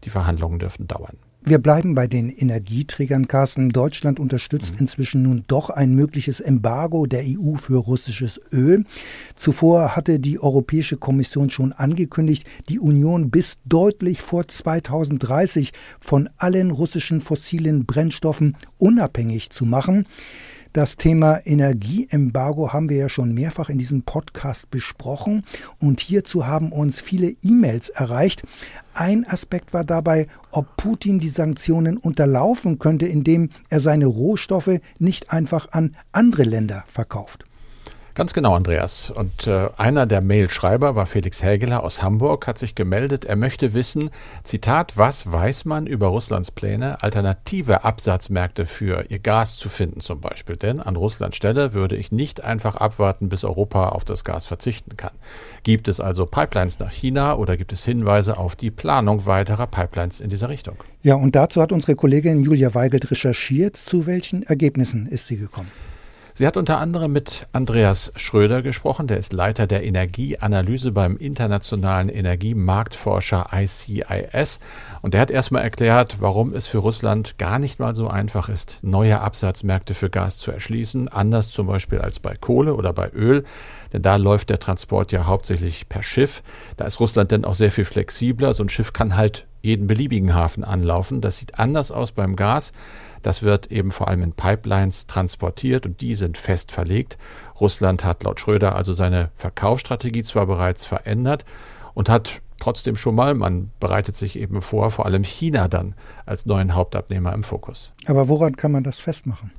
die 0.04 0.10
Verhandlungen 0.10 0.58
dürfen 0.58 0.86
dauern. 0.86 1.16
Wir 1.46 1.58
bleiben 1.58 1.94
bei 1.94 2.06
den 2.06 2.30
Energieträgern, 2.30 3.28
Carsten. 3.28 3.68
Deutschland 3.68 4.18
unterstützt 4.18 4.72
mhm. 4.72 4.78
inzwischen 4.80 5.22
nun 5.22 5.44
doch 5.46 5.68
ein 5.68 5.94
mögliches 5.94 6.40
Embargo 6.40 7.04
der 7.04 7.22
EU 7.22 7.56
für 7.56 7.76
russisches 7.76 8.40
Öl. 8.50 8.86
Zuvor 9.36 9.94
hatte 9.94 10.18
die 10.18 10.40
Europäische 10.40 10.96
Kommission 10.96 11.50
schon 11.50 11.74
angekündigt, 11.74 12.46
die 12.70 12.78
Union 12.78 13.28
bis 13.30 13.58
deutlich 13.66 14.22
vor 14.22 14.48
2030 14.48 15.74
von 16.00 16.30
allen 16.38 16.70
russischen 16.70 17.20
fossilen 17.20 17.84
Brennstoffen 17.84 18.56
unabhängig 18.78 19.50
zu 19.50 19.66
machen. 19.66 20.06
Das 20.74 20.96
Thema 20.96 21.38
Energieembargo 21.44 22.72
haben 22.72 22.88
wir 22.88 22.96
ja 22.96 23.08
schon 23.08 23.32
mehrfach 23.32 23.68
in 23.68 23.78
diesem 23.78 24.02
Podcast 24.02 24.72
besprochen 24.72 25.44
und 25.78 26.00
hierzu 26.00 26.48
haben 26.48 26.72
uns 26.72 27.00
viele 27.00 27.36
E-Mails 27.44 27.90
erreicht. 27.90 28.42
Ein 28.92 29.24
Aspekt 29.24 29.72
war 29.72 29.84
dabei, 29.84 30.26
ob 30.50 30.76
Putin 30.76 31.20
die 31.20 31.28
Sanktionen 31.28 31.96
unterlaufen 31.96 32.80
könnte, 32.80 33.06
indem 33.06 33.50
er 33.68 33.78
seine 33.78 34.06
Rohstoffe 34.06 34.80
nicht 34.98 35.30
einfach 35.30 35.68
an 35.70 35.94
andere 36.10 36.42
Länder 36.42 36.82
verkauft. 36.88 37.44
Ganz 38.14 38.32
genau, 38.32 38.54
Andreas. 38.54 39.10
Und 39.10 39.48
äh, 39.48 39.70
einer 39.76 40.06
der 40.06 40.20
Mailschreiber 40.20 40.94
war 40.94 41.04
Felix 41.04 41.42
Hägeler 41.42 41.82
aus 41.82 42.00
Hamburg, 42.00 42.46
hat 42.46 42.58
sich 42.58 42.76
gemeldet, 42.76 43.24
er 43.24 43.34
möchte 43.34 43.74
wissen, 43.74 44.10
Zitat, 44.44 44.96
was 44.96 45.32
weiß 45.32 45.64
man 45.64 45.88
über 45.88 46.06
Russlands 46.06 46.52
Pläne, 46.52 47.02
alternative 47.02 47.82
Absatzmärkte 47.82 48.66
für 48.66 49.06
ihr 49.08 49.18
Gas 49.18 49.56
zu 49.56 49.68
finden 49.68 49.98
zum 49.98 50.20
Beispiel. 50.20 50.56
Denn 50.56 50.78
an 50.78 50.94
Russlands 50.94 51.36
Stelle 51.36 51.72
würde 51.72 51.96
ich 51.96 52.12
nicht 52.12 52.44
einfach 52.44 52.76
abwarten, 52.76 53.28
bis 53.28 53.42
Europa 53.42 53.88
auf 53.88 54.04
das 54.04 54.22
Gas 54.22 54.46
verzichten 54.46 54.96
kann. 54.96 55.12
Gibt 55.64 55.88
es 55.88 55.98
also 55.98 56.24
Pipelines 56.24 56.78
nach 56.78 56.92
China 56.92 57.34
oder 57.36 57.56
gibt 57.56 57.72
es 57.72 57.84
Hinweise 57.84 58.36
auf 58.36 58.54
die 58.54 58.70
Planung 58.70 59.26
weiterer 59.26 59.66
Pipelines 59.66 60.20
in 60.20 60.30
dieser 60.30 60.48
Richtung? 60.48 60.76
Ja, 61.02 61.16
und 61.16 61.34
dazu 61.34 61.60
hat 61.60 61.72
unsere 61.72 61.96
Kollegin 61.96 62.44
Julia 62.44 62.74
Weigelt 62.74 63.10
recherchiert. 63.10 63.76
Zu 63.76 64.06
welchen 64.06 64.44
Ergebnissen 64.44 65.06
ist 65.08 65.26
sie 65.26 65.36
gekommen? 65.36 65.72
Sie 66.36 66.48
hat 66.48 66.56
unter 66.56 66.78
anderem 66.78 67.12
mit 67.12 67.46
Andreas 67.52 68.10
Schröder 68.16 68.60
gesprochen, 68.60 69.06
der 69.06 69.18
ist 69.18 69.32
Leiter 69.32 69.68
der 69.68 69.84
Energieanalyse 69.84 70.90
beim 70.90 71.16
internationalen 71.16 72.08
Energiemarktforscher 72.08 73.50
ICIS. 73.52 74.58
Und 75.00 75.14
der 75.14 75.20
hat 75.20 75.30
erstmal 75.30 75.62
erklärt, 75.62 76.16
warum 76.18 76.52
es 76.52 76.66
für 76.66 76.78
Russland 76.78 77.38
gar 77.38 77.60
nicht 77.60 77.78
mal 77.78 77.94
so 77.94 78.08
einfach 78.08 78.48
ist, 78.48 78.80
neue 78.82 79.20
Absatzmärkte 79.20 79.94
für 79.94 80.10
Gas 80.10 80.38
zu 80.38 80.50
erschließen, 80.50 81.06
anders 81.06 81.50
zum 81.50 81.68
Beispiel 81.68 82.00
als 82.00 82.18
bei 82.18 82.34
Kohle 82.34 82.74
oder 82.74 82.92
bei 82.92 83.10
Öl. 83.10 83.44
Denn 83.92 84.02
da 84.02 84.16
läuft 84.16 84.50
der 84.50 84.58
Transport 84.58 85.12
ja 85.12 85.26
hauptsächlich 85.26 85.88
per 85.88 86.02
Schiff. 86.02 86.42
Da 86.76 86.84
ist 86.84 86.98
Russland 86.98 87.30
dann 87.30 87.44
auch 87.44 87.54
sehr 87.54 87.70
viel 87.70 87.84
flexibler. 87.84 88.54
So 88.54 88.64
ein 88.64 88.68
Schiff 88.68 88.92
kann 88.92 89.16
halt 89.16 89.46
jeden 89.64 89.86
beliebigen 89.86 90.34
Hafen 90.34 90.62
anlaufen. 90.62 91.22
Das 91.22 91.38
sieht 91.38 91.58
anders 91.58 91.90
aus 91.90 92.12
beim 92.12 92.36
Gas. 92.36 92.72
Das 93.22 93.42
wird 93.42 93.72
eben 93.72 93.90
vor 93.90 94.08
allem 94.08 94.22
in 94.22 94.32
Pipelines 94.32 95.06
transportiert 95.06 95.86
und 95.86 96.02
die 96.02 96.14
sind 96.14 96.36
fest 96.36 96.70
verlegt. 96.70 97.16
Russland 97.58 98.04
hat 98.04 98.22
laut 98.24 98.38
Schröder 98.38 98.76
also 98.76 98.92
seine 98.92 99.30
Verkaufsstrategie 99.36 100.22
zwar 100.22 100.46
bereits 100.46 100.84
verändert 100.84 101.46
und 101.94 102.10
hat 102.10 102.42
trotzdem 102.60 102.94
schon 102.94 103.14
mal, 103.14 103.32
man 103.34 103.70
bereitet 103.80 104.16
sich 104.16 104.38
eben 104.38 104.60
vor, 104.60 104.90
vor 104.90 105.06
allem 105.06 105.24
China 105.24 105.66
dann 105.66 105.94
als 106.26 106.44
neuen 106.44 106.74
Hauptabnehmer 106.74 107.32
im 107.32 107.42
Fokus. 107.42 107.94
Aber 108.04 108.28
woran 108.28 108.56
kann 108.56 108.70
man 108.70 108.84
das 108.84 109.00
festmachen? 109.00 109.50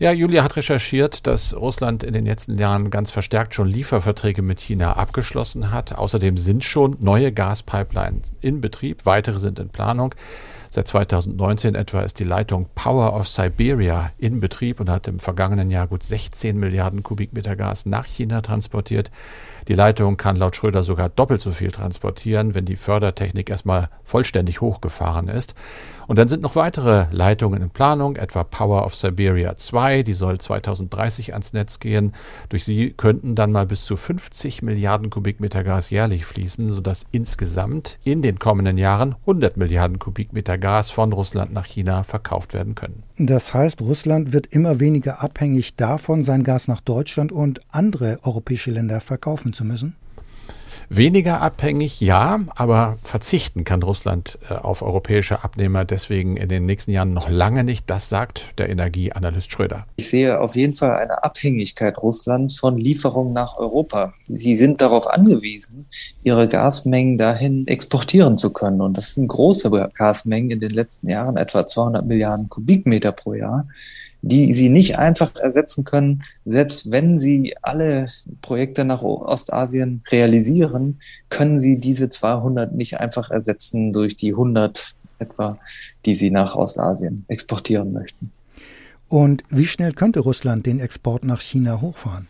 Ja, 0.00 0.12
Julia 0.12 0.44
hat 0.44 0.54
recherchiert, 0.54 1.26
dass 1.26 1.56
Russland 1.56 2.04
in 2.04 2.12
den 2.12 2.24
letzten 2.24 2.56
Jahren 2.56 2.88
ganz 2.90 3.10
verstärkt 3.10 3.54
schon 3.54 3.66
Lieferverträge 3.66 4.42
mit 4.42 4.60
China 4.60 4.92
abgeschlossen 4.92 5.72
hat. 5.72 5.98
Außerdem 5.98 6.36
sind 6.36 6.62
schon 6.62 6.96
neue 7.00 7.32
Gaspipelines 7.32 8.32
in 8.40 8.60
Betrieb, 8.60 9.06
weitere 9.06 9.40
sind 9.40 9.58
in 9.58 9.70
Planung. 9.70 10.14
Seit 10.70 10.86
2019 10.88 11.74
etwa 11.74 12.02
ist 12.02 12.18
die 12.18 12.24
Leitung 12.24 12.68
Power 12.74 13.14
of 13.14 13.26
Siberia 13.26 14.10
in 14.18 14.40
Betrieb 14.40 14.80
und 14.80 14.90
hat 14.90 15.08
im 15.08 15.18
vergangenen 15.18 15.70
Jahr 15.70 15.86
gut 15.86 16.02
16 16.02 16.58
Milliarden 16.58 17.02
Kubikmeter 17.02 17.56
Gas 17.56 17.86
nach 17.86 18.06
China 18.06 18.42
transportiert. 18.42 19.10
Die 19.68 19.74
Leitung 19.74 20.16
kann 20.16 20.36
laut 20.36 20.56
Schröder 20.56 20.82
sogar 20.82 21.08
doppelt 21.08 21.40
so 21.40 21.50
viel 21.50 21.70
transportieren, 21.70 22.54
wenn 22.54 22.64
die 22.64 22.76
Fördertechnik 22.76 23.50
erstmal 23.50 23.90
vollständig 24.04 24.60
hochgefahren 24.60 25.28
ist. 25.28 25.54
Und 26.06 26.18
dann 26.18 26.26
sind 26.26 26.42
noch 26.42 26.56
weitere 26.56 27.06
Leitungen 27.10 27.60
in 27.60 27.68
Planung, 27.68 28.16
etwa 28.16 28.42
Power 28.42 28.86
of 28.86 28.94
Siberia 28.94 29.56
2, 29.56 30.02
die 30.02 30.14
soll 30.14 30.38
2030 30.38 31.34
ans 31.34 31.52
Netz 31.52 31.80
gehen. 31.80 32.14
Durch 32.48 32.64
sie 32.64 32.92
könnten 32.92 33.34
dann 33.34 33.52
mal 33.52 33.66
bis 33.66 33.84
zu 33.84 33.94
50 33.94 34.62
Milliarden 34.62 35.10
Kubikmeter 35.10 35.62
Gas 35.64 35.90
jährlich 35.90 36.24
fließen, 36.24 36.70
sodass 36.70 37.04
insgesamt 37.12 37.98
in 38.04 38.22
den 38.22 38.38
kommenden 38.38 38.78
Jahren 38.78 39.16
100 39.20 39.58
Milliarden 39.58 39.98
Kubikmeter 39.98 40.56
Gas 40.58 40.90
von 40.90 41.12
Russland 41.12 41.52
nach 41.52 41.66
China 41.66 42.02
verkauft 42.02 42.54
werden 42.54 42.74
können. 42.74 43.02
Das 43.18 43.54
heißt, 43.54 43.80
Russland 43.80 44.32
wird 44.32 44.46
immer 44.46 44.80
weniger 44.80 45.22
abhängig 45.22 45.76
davon, 45.76 46.24
sein 46.24 46.44
Gas 46.44 46.68
nach 46.68 46.80
Deutschland 46.80 47.32
und 47.32 47.60
andere 47.70 48.18
europäische 48.22 48.70
Länder 48.70 49.00
verkaufen 49.00 49.52
zu 49.52 49.64
müssen? 49.64 49.96
Weniger 50.90 51.42
abhängig, 51.42 52.00
ja, 52.00 52.40
aber 52.56 52.96
verzichten 53.02 53.64
kann 53.64 53.82
Russland 53.82 54.38
äh, 54.48 54.54
auf 54.54 54.80
europäische 54.80 55.44
Abnehmer 55.44 55.84
deswegen 55.84 56.38
in 56.38 56.48
den 56.48 56.64
nächsten 56.64 56.92
Jahren 56.92 57.12
noch 57.12 57.28
lange 57.28 57.62
nicht. 57.62 57.90
Das 57.90 58.08
sagt 58.08 58.58
der 58.58 58.70
Energieanalyst 58.70 59.52
Schröder. 59.52 59.86
Ich 59.96 60.08
sehe 60.08 60.40
auf 60.40 60.56
jeden 60.56 60.74
Fall 60.74 60.96
eine 60.96 61.22
Abhängigkeit 61.24 61.98
Russlands 61.98 62.58
von 62.58 62.78
Lieferungen 62.78 63.34
nach 63.34 63.58
Europa. 63.58 64.14
Sie 64.28 64.56
sind 64.56 64.80
darauf 64.80 65.08
angewiesen, 65.08 65.86
ihre 66.22 66.48
Gasmengen 66.48 67.18
dahin 67.18 67.66
exportieren 67.66 68.38
zu 68.38 68.52
können. 68.52 68.80
Und 68.80 68.96
das 68.96 69.14
sind 69.14 69.28
große 69.28 69.70
Gasmengen 69.92 70.50
in 70.50 70.60
den 70.60 70.70
letzten 70.70 71.08
Jahren, 71.10 71.36
etwa 71.36 71.66
200 71.66 72.06
Milliarden 72.06 72.48
Kubikmeter 72.48 73.12
pro 73.12 73.34
Jahr 73.34 73.66
die 74.22 74.52
sie 74.52 74.68
nicht 74.68 74.98
einfach 74.98 75.36
ersetzen 75.36 75.84
können, 75.84 76.24
selbst 76.44 76.90
wenn 76.90 77.18
sie 77.18 77.56
alle 77.62 78.06
Projekte 78.42 78.84
nach 78.84 79.02
Ostasien 79.02 80.02
realisieren, 80.10 81.00
können 81.28 81.60
sie 81.60 81.78
diese 81.78 82.08
200 82.08 82.74
nicht 82.74 82.98
einfach 82.98 83.30
ersetzen 83.30 83.92
durch 83.92 84.16
die 84.16 84.32
100 84.32 84.94
etwa, 85.18 85.58
die 86.04 86.14
sie 86.14 86.30
nach 86.30 86.56
Ostasien 86.56 87.24
exportieren 87.28 87.92
möchten. 87.92 88.32
Und 89.08 89.42
wie 89.48 89.66
schnell 89.66 89.92
könnte 89.92 90.20
Russland 90.20 90.66
den 90.66 90.80
Export 90.80 91.24
nach 91.24 91.40
China 91.40 91.80
hochfahren? 91.80 92.26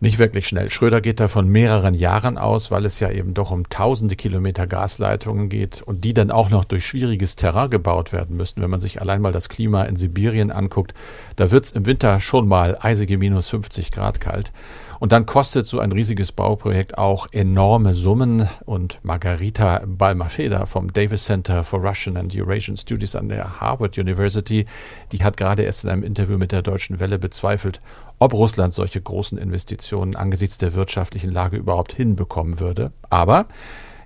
Nicht 0.00 0.18
wirklich 0.18 0.46
schnell. 0.46 0.70
Schröder 0.70 1.00
geht 1.00 1.20
da 1.20 1.28
von 1.28 1.48
mehreren 1.48 1.94
Jahren 1.94 2.36
aus, 2.36 2.70
weil 2.70 2.84
es 2.84 3.00
ja 3.00 3.10
eben 3.10 3.32
doch 3.32 3.50
um 3.50 3.68
tausende 3.68 4.14
Kilometer 4.14 4.66
Gasleitungen 4.66 5.48
geht 5.48 5.80
und 5.82 6.04
die 6.04 6.12
dann 6.12 6.30
auch 6.30 6.50
noch 6.50 6.64
durch 6.64 6.86
schwieriges 6.86 7.36
Terrain 7.36 7.70
gebaut 7.70 8.12
werden 8.12 8.36
müssten. 8.36 8.60
Wenn 8.60 8.70
man 8.70 8.80
sich 8.80 9.00
allein 9.00 9.22
mal 9.22 9.32
das 9.32 9.48
Klima 9.48 9.84
in 9.84 9.96
Sibirien 9.96 10.52
anguckt, 10.52 10.92
da 11.36 11.50
wird 11.50 11.64
es 11.64 11.72
im 11.72 11.86
Winter 11.86 12.20
schon 12.20 12.46
mal 12.46 12.76
eisige 12.80 13.16
minus 13.16 13.48
50 13.48 13.90
Grad 13.90 14.20
kalt. 14.20 14.52
Und 14.98 15.12
dann 15.12 15.26
kostet 15.26 15.66
so 15.66 15.78
ein 15.80 15.92
riesiges 15.92 16.32
Bauprojekt 16.32 16.98
auch 16.98 17.28
enorme 17.32 17.94
Summen. 17.94 18.48
Und 18.64 18.98
Margarita 19.02 19.82
Balmafeda 19.86 20.66
vom 20.66 20.92
Davis 20.92 21.24
Center 21.24 21.64
for 21.64 21.80
Russian 21.80 22.16
and 22.16 22.32
Eurasian 22.34 22.76
Studies 22.76 23.14
an 23.14 23.28
der 23.28 23.60
Harvard 23.60 23.98
University, 23.98 24.66
die 25.12 25.22
hat 25.22 25.36
gerade 25.36 25.62
erst 25.62 25.84
in 25.84 25.90
einem 25.90 26.02
Interview 26.02 26.38
mit 26.38 26.52
der 26.52 26.62
Deutschen 26.62 27.00
Welle 27.00 27.18
bezweifelt, 27.18 27.80
ob 28.18 28.32
Russland 28.32 28.72
solche 28.72 29.00
großen 29.00 29.38
Investitionen 29.38 30.16
angesichts 30.16 30.58
der 30.58 30.74
wirtschaftlichen 30.74 31.30
Lage 31.30 31.56
überhaupt 31.56 31.92
hinbekommen 31.92 32.60
würde. 32.60 32.92
Aber 33.10 33.46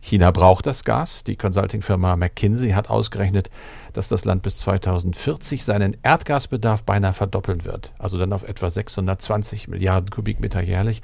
China 0.00 0.30
braucht 0.30 0.66
das 0.66 0.84
Gas. 0.84 1.24
Die 1.24 1.36
Consultingfirma 1.36 2.16
McKinsey 2.16 2.70
hat 2.70 2.88
ausgerechnet, 2.90 3.50
dass 3.92 4.08
das 4.08 4.24
Land 4.24 4.42
bis 4.42 4.58
2040 4.58 5.64
seinen 5.64 5.96
Erdgasbedarf 6.02 6.84
beinahe 6.84 7.12
verdoppeln 7.12 7.64
wird. 7.64 7.92
Also 7.98 8.18
dann 8.18 8.32
auf 8.32 8.44
etwa 8.44 8.70
620 8.70 9.68
Milliarden 9.68 10.10
Kubikmeter 10.10 10.60
jährlich. 10.60 11.02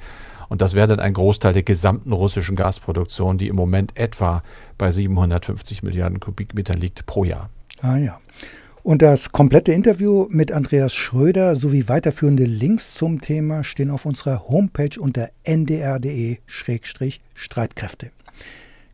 Und 0.49 0.61
das 0.61 0.73
wäre 0.73 0.87
dann 0.87 0.99
ein 0.99 1.13
Großteil 1.13 1.53
der 1.53 1.63
gesamten 1.63 2.11
russischen 2.13 2.55
Gasproduktion, 2.55 3.37
die 3.37 3.49
im 3.49 3.55
Moment 3.55 3.91
etwa 3.95 4.41
bei 4.77 4.91
750 4.91 5.83
Milliarden 5.83 6.19
Kubikmeter 6.19 6.73
liegt 6.73 7.05
pro 7.05 7.23
Jahr. 7.23 7.49
Ah 7.81 7.97
ja. 7.97 8.19
Und 8.83 9.01
das 9.01 9.31
komplette 9.33 9.73
Interview 9.73 10.27
mit 10.29 10.53
Andreas 10.53 10.93
Schröder 10.93 11.57
sowie 11.57 11.89
weiterführende 11.89 12.45
Links 12.45 12.93
zum 12.93 13.19
Thema 13.19 13.65
stehen 13.65 13.91
auf 13.91 14.05
unserer 14.05 14.47
Homepage 14.47 14.97
unter 14.97 15.29
ndr.de-streitkräfte. 15.43 18.11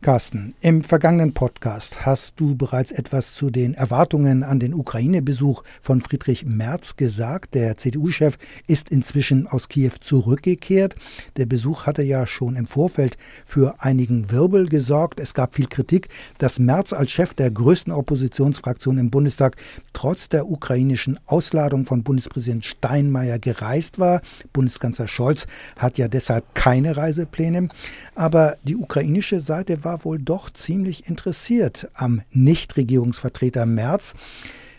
Carsten, 0.04 0.54
im 0.60 0.84
vergangenen 0.84 1.32
Podcast 1.32 2.04
hast 2.04 2.34
du 2.36 2.54
bereits 2.54 2.92
etwas 2.92 3.32
zu 3.32 3.48
den 3.48 3.72
Erwartungen 3.72 4.42
an 4.42 4.60
den 4.60 4.74
Ukraine-Besuch 4.74 5.62
von 5.80 6.02
Friedrich 6.02 6.44
Merz 6.44 6.96
gesagt. 6.96 7.54
Der 7.54 7.78
CDU-Chef 7.78 8.36
ist 8.66 8.90
inzwischen 8.90 9.46
aus 9.46 9.70
Kiew 9.70 9.92
zurückgekehrt. 10.02 10.94
Der 11.38 11.46
Besuch 11.46 11.86
hatte 11.86 12.02
ja 12.02 12.26
schon 12.26 12.54
im 12.56 12.66
Vorfeld 12.66 13.16
für 13.46 13.76
einigen 13.78 14.30
Wirbel 14.30 14.68
gesorgt. 14.68 15.20
Es 15.20 15.32
gab 15.32 15.54
viel 15.54 15.68
Kritik, 15.68 16.10
dass 16.36 16.58
Merz 16.58 16.92
als 16.92 17.10
Chef 17.10 17.32
der 17.32 17.50
größten 17.50 17.90
Oppositionsfraktion 17.90 18.98
im 18.98 19.08
Bundestag 19.08 19.56
trotz 19.94 20.28
der 20.28 20.50
ukrainischen 20.50 21.18
Ausladung 21.24 21.86
von 21.86 22.02
Bundespräsident 22.02 22.66
Steinmeier 22.66 23.38
gereist 23.38 23.98
war. 23.98 24.20
Bundeskanzler 24.52 25.08
Scholz 25.08 25.46
hat 25.78 25.96
ja 25.96 26.08
deshalb 26.08 26.54
keine 26.54 26.94
Reisepläne. 26.98 27.70
Aber 28.14 28.58
die 28.64 28.76
ukrainische 28.76 29.40
Seite 29.40 29.82
war 29.82 29.93
war 29.94 30.04
wohl 30.04 30.18
doch 30.18 30.50
ziemlich 30.50 31.08
interessiert 31.08 31.88
am 31.94 32.20
Nichtregierungsvertreter 32.32 33.64
Merz. 33.64 34.14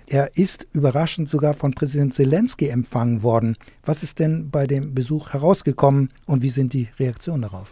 Er 0.08 0.36
ist 0.36 0.68
überraschend 0.74 1.30
sogar 1.30 1.54
von 1.54 1.74
Präsident 1.74 2.14
Zelensky 2.14 2.68
empfangen 2.68 3.24
worden. 3.24 3.56
Was 3.86 4.04
ist 4.04 4.20
denn 4.20 4.50
bei 4.50 4.68
dem 4.68 4.94
Besuch 4.94 5.30
herausgekommen 5.30 6.12
und 6.26 6.42
wie 6.42 6.50
sind 6.50 6.74
die 6.74 6.90
Reaktionen 7.00 7.44
darauf? 7.44 7.72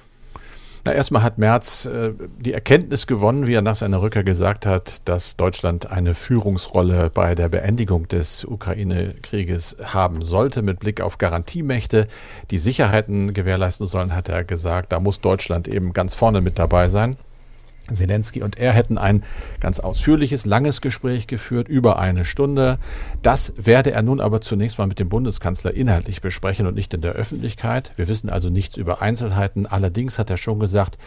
Na, 0.85 0.91
erstmal 0.91 1.23
hat 1.23 1.37
Merz 1.37 1.85
äh, 1.85 2.11
die 2.39 2.51
Erkenntnis 2.51 3.07
gewonnen, 3.07 3.47
wie 3.47 3.53
er 3.53 3.61
nach 3.61 3.77
seiner 3.77 4.01
Rückkehr 4.01 4.25
gesagt 4.25 4.65
hat, 4.65 5.07
dass 5.07 5.37
Deutschland 5.37 5.89
eine 5.89 6.13
Führungsrolle 6.13 7.09
bei 7.09 7.35
der 7.35 7.47
Beendigung 7.47 8.09
des 8.09 8.43
Ukraine-Krieges 8.43 9.77
haben 9.81 10.23
sollte, 10.23 10.61
mit 10.61 10.81
Blick 10.81 10.99
auf 10.99 11.17
Garantiemächte, 11.17 12.07
die 12.51 12.59
Sicherheiten 12.59 13.33
gewährleisten 13.33 13.87
sollen, 13.87 14.13
hat 14.13 14.27
er 14.27 14.43
gesagt, 14.43 14.91
da 14.91 14.99
muss 14.99 15.21
Deutschland 15.21 15.69
eben 15.69 15.93
ganz 15.93 16.15
vorne 16.15 16.41
mit 16.41 16.59
dabei 16.59 16.89
sein. 16.89 17.15
Zelensky 17.91 18.41
und 18.41 18.57
er 18.57 18.71
hätten 18.71 18.97
ein 18.97 19.23
ganz 19.59 19.79
ausführliches, 19.79 20.45
langes 20.45 20.81
Gespräch 20.81 21.27
geführt, 21.27 21.67
über 21.67 21.99
eine 21.99 22.25
Stunde. 22.25 22.79
Das 23.21 23.53
werde 23.57 23.91
er 23.91 24.01
nun 24.01 24.21
aber 24.21 24.41
zunächst 24.41 24.77
mal 24.77 24.87
mit 24.87 24.99
dem 24.99 25.09
Bundeskanzler 25.09 25.73
inhaltlich 25.73 26.21
besprechen 26.21 26.65
und 26.65 26.75
nicht 26.75 26.93
in 26.93 27.01
der 27.01 27.13
Öffentlichkeit. 27.13 27.91
Wir 27.95 28.07
wissen 28.07 28.29
also 28.29 28.49
nichts 28.49 28.77
über 28.77 29.01
Einzelheiten. 29.01 29.65
Allerdings 29.65 30.17
hat 30.19 30.29
er 30.29 30.37
schon 30.37 30.59
gesagt, 30.59 30.97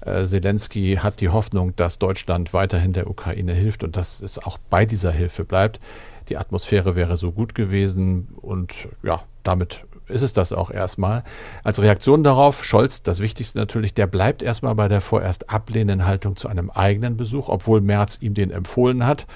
äh, 0.00 0.24
Zelensky 0.24 0.98
hat 1.02 1.20
die 1.20 1.28
Hoffnung, 1.28 1.76
dass 1.76 1.98
Deutschland 1.98 2.52
weiterhin 2.54 2.92
der 2.92 3.08
Ukraine 3.08 3.52
hilft 3.52 3.84
und 3.84 3.96
dass 3.96 4.20
es 4.22 4.38
auch 4.38 4.58
bei 4.70 4.86
dieser 4.86 5.12
Hilfe 5.12 5.44
bleibt. 5.44 5.80
Die 6.28 6.36
Atmosphäre 6.36 6.96
wäre 6.96 7.16
so 7.16 7.32
gut 7.32 7.54
gewesen 7.54 8.28
und 8.40 8.88
ja, 9.02 9.22
damit 9.42 9.84
ist 10.12 10.22
es 10.22 10.32
das 10.32 10.52
auch 10.52 10.70
erstmal. 10.70 11.24
Als 11.64 11.80
Reaktion 11.80 12.22
darauf, 12.22 12.64
Scholz, 12.64 13.02
das 13.02 13.20
Wichtigste 13.20 13.58
natürlich, 13.58 13.94
der 13.94 14.06
bleibt 14.06 14.42
erstmal 14.42 14.74
bei 14.74 14.88
der 14.88 15.00
vorerst 15.00 15.50
ablehnenden 15.50 16.06
Haltung 16.06 16.36
zu 16.36 16.48
einem 16.48 16.70
eigenen 16.70 17.16
Besuch, 17.16 17.48
obwohl 17.48 17.80
Merz 17.80 18.18
ihm 18.20 18.34
den 18.34 18.50
empfohlen 18.50 19.06
hat. 19.06 19.26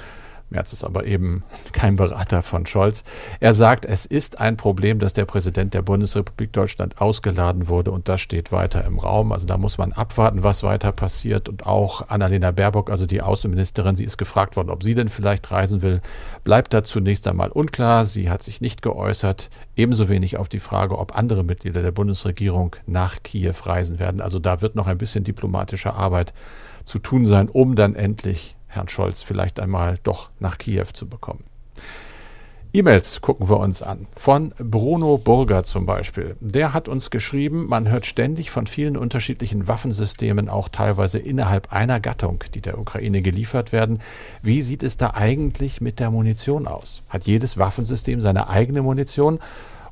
Merz 0.49 0.73
ist 0.73 0.85
aber 0.85 1.07
eben 1.07 1.43
kein 1.73 1.97
Berater 1.97 2.41
von 2.41 2.67
Scholz. 2.67 3.03
Er 3.41 3.53
sagt, 3.53 3.85
es 3.85 4.07
ist 4.07 4.39
ein 4.39 4.57
Problem, 4.57 5.01
dass 5.01 5.13
der 5.13 5.25
Präsident 5.25 5.75
der 5.75 5.83
Bundesrepublik 5.83 6.53
Deutschland 6.53 7.01
ausgeladen 7.01 7.67
wurde 7.67 7.91
und 7.91 8.09
das 8.09 8.21
steht 8.21 8.53
weiter 8.53 8.85
im 8.85 8.99
Raum. 8.99 9.33
Also 9.33 9.47
da 9.47 9.59
muss 9.59 9.77
man 9.77 9.93
abwarten, 9.93 10.45
was 10.45 10.63
weiter 10.63 10.93
passiert. 10.93 11.49
Und 11.49 11.67
auch 11.67 12.09
Annalena 12.09 12.53
Baerbock, 12.53 12.91
also 12.91 13.07
die 13.07 13.23
Außenministerin, 13.23 13.97
sie 13.97 14.05
ist 14.05 14.19
gefragt 14.19 14.57
worden, 14.57 14.71
ob 14.71 14.85
sie 14.85 14.95
denn 14.95 15.09
vielleicht 15.09 15.51
reisen 15.51 15.83
will, 15.83 16.01
bleibt 16.45 16.73
da 16.73 16.85
zunächst 16.85 17.27
einmal 17.27 17.51
unklar. 17.51 18.07
Sie 18.07 18.31
hat 18.31 18.43
sich 18.43 18.61
nicht 18.61 18.83
geäußert. 18.83 19.51
Ebenso 19.75 20.09
wenig 20.09 20.37
auf 20.37 20.49
die 20.49 20.61
Frage, 20.61 20.99
ob 20.99 21.19
andere 21.19 21.43
Mitglieder 21.43 21.83
der 21.83 21.93
Bundesregierung 21.93 22.77
nach 22.87 23.23
Kiew 23.25 23.55
reisen 23.65 23.99
werden. 23.99 24.21
Also 24.21 24.39
da 24.39 24.63
wird 24.63 24.77
noch 24.77 24.87
ein 24.87 24.99
bisschen 24.99 25.25
diplomatische 25.25 25.95
Arbeit 25.95 26.33
zu 26.85 27.01
tun 27.01 27.27
sein, 27.27 27.49
um 27.49 27.75
dann 27.75 27.95
endlich 27.97 28.56
Herrn 28.77 28.89
Scholz 28.89 29.23
vielleicht 29.23 29.59
einmal 29.59 29.97
doch 30.03 30.31
nach 30.39 30.59
Kiew 30.59 30.87
zu 30.93 31.09
bekommen. 31.09 31.45
E-Mails 32.77 33.23
gucken 33.23 33.49
wir 33.49 33.59
uns 33.59 33.81
an. 33.81 34.07
Von 34.15 34.53
Bruno 34.59 35.17
Burger 35.17 35.65
zum 35.65 35.87
Beispiel. 35.87 36.37
Der 36.41 36.75
hat 36.75 36.89
uns 36.89 37.09
geschrieben, 37.09 37.69
man 37.69 37.89
hört 37.89 38.05
ständig 38.05 38.51
von 38.51 38.67
vielen 38.67 38.99
unterschiedlichen 38.99 39.67
Waffensystemen, 39.67 40.51
auch 40.51 40.69
teilweise 40.69 41.19
innerhalb 41.19 41.73
einer 41.73 42.01
Gattung, 42.01 42.45
die 42.53 42.61
der 42.61 42.79
Ukraine 42.79 43.23
geliefert 43.23 43.73
werden. 43.73 44.01
Wie 44.43 44.61
sieht 44.61 44.83
es 44.83 44.99
da 44.99 45.13
eigentlich 45.15 45.81
mit 45.81 46.01
der 46.01 46.11
Munition 46.11 46.67
aus? 46.67 47.03
Hat 47.09 47.25
jedes 47.25 47.57
Waffensystem 47.57 48.21
seine 48.21 48.51
eigene 48.51 48.83
Munition? 48.83 49.39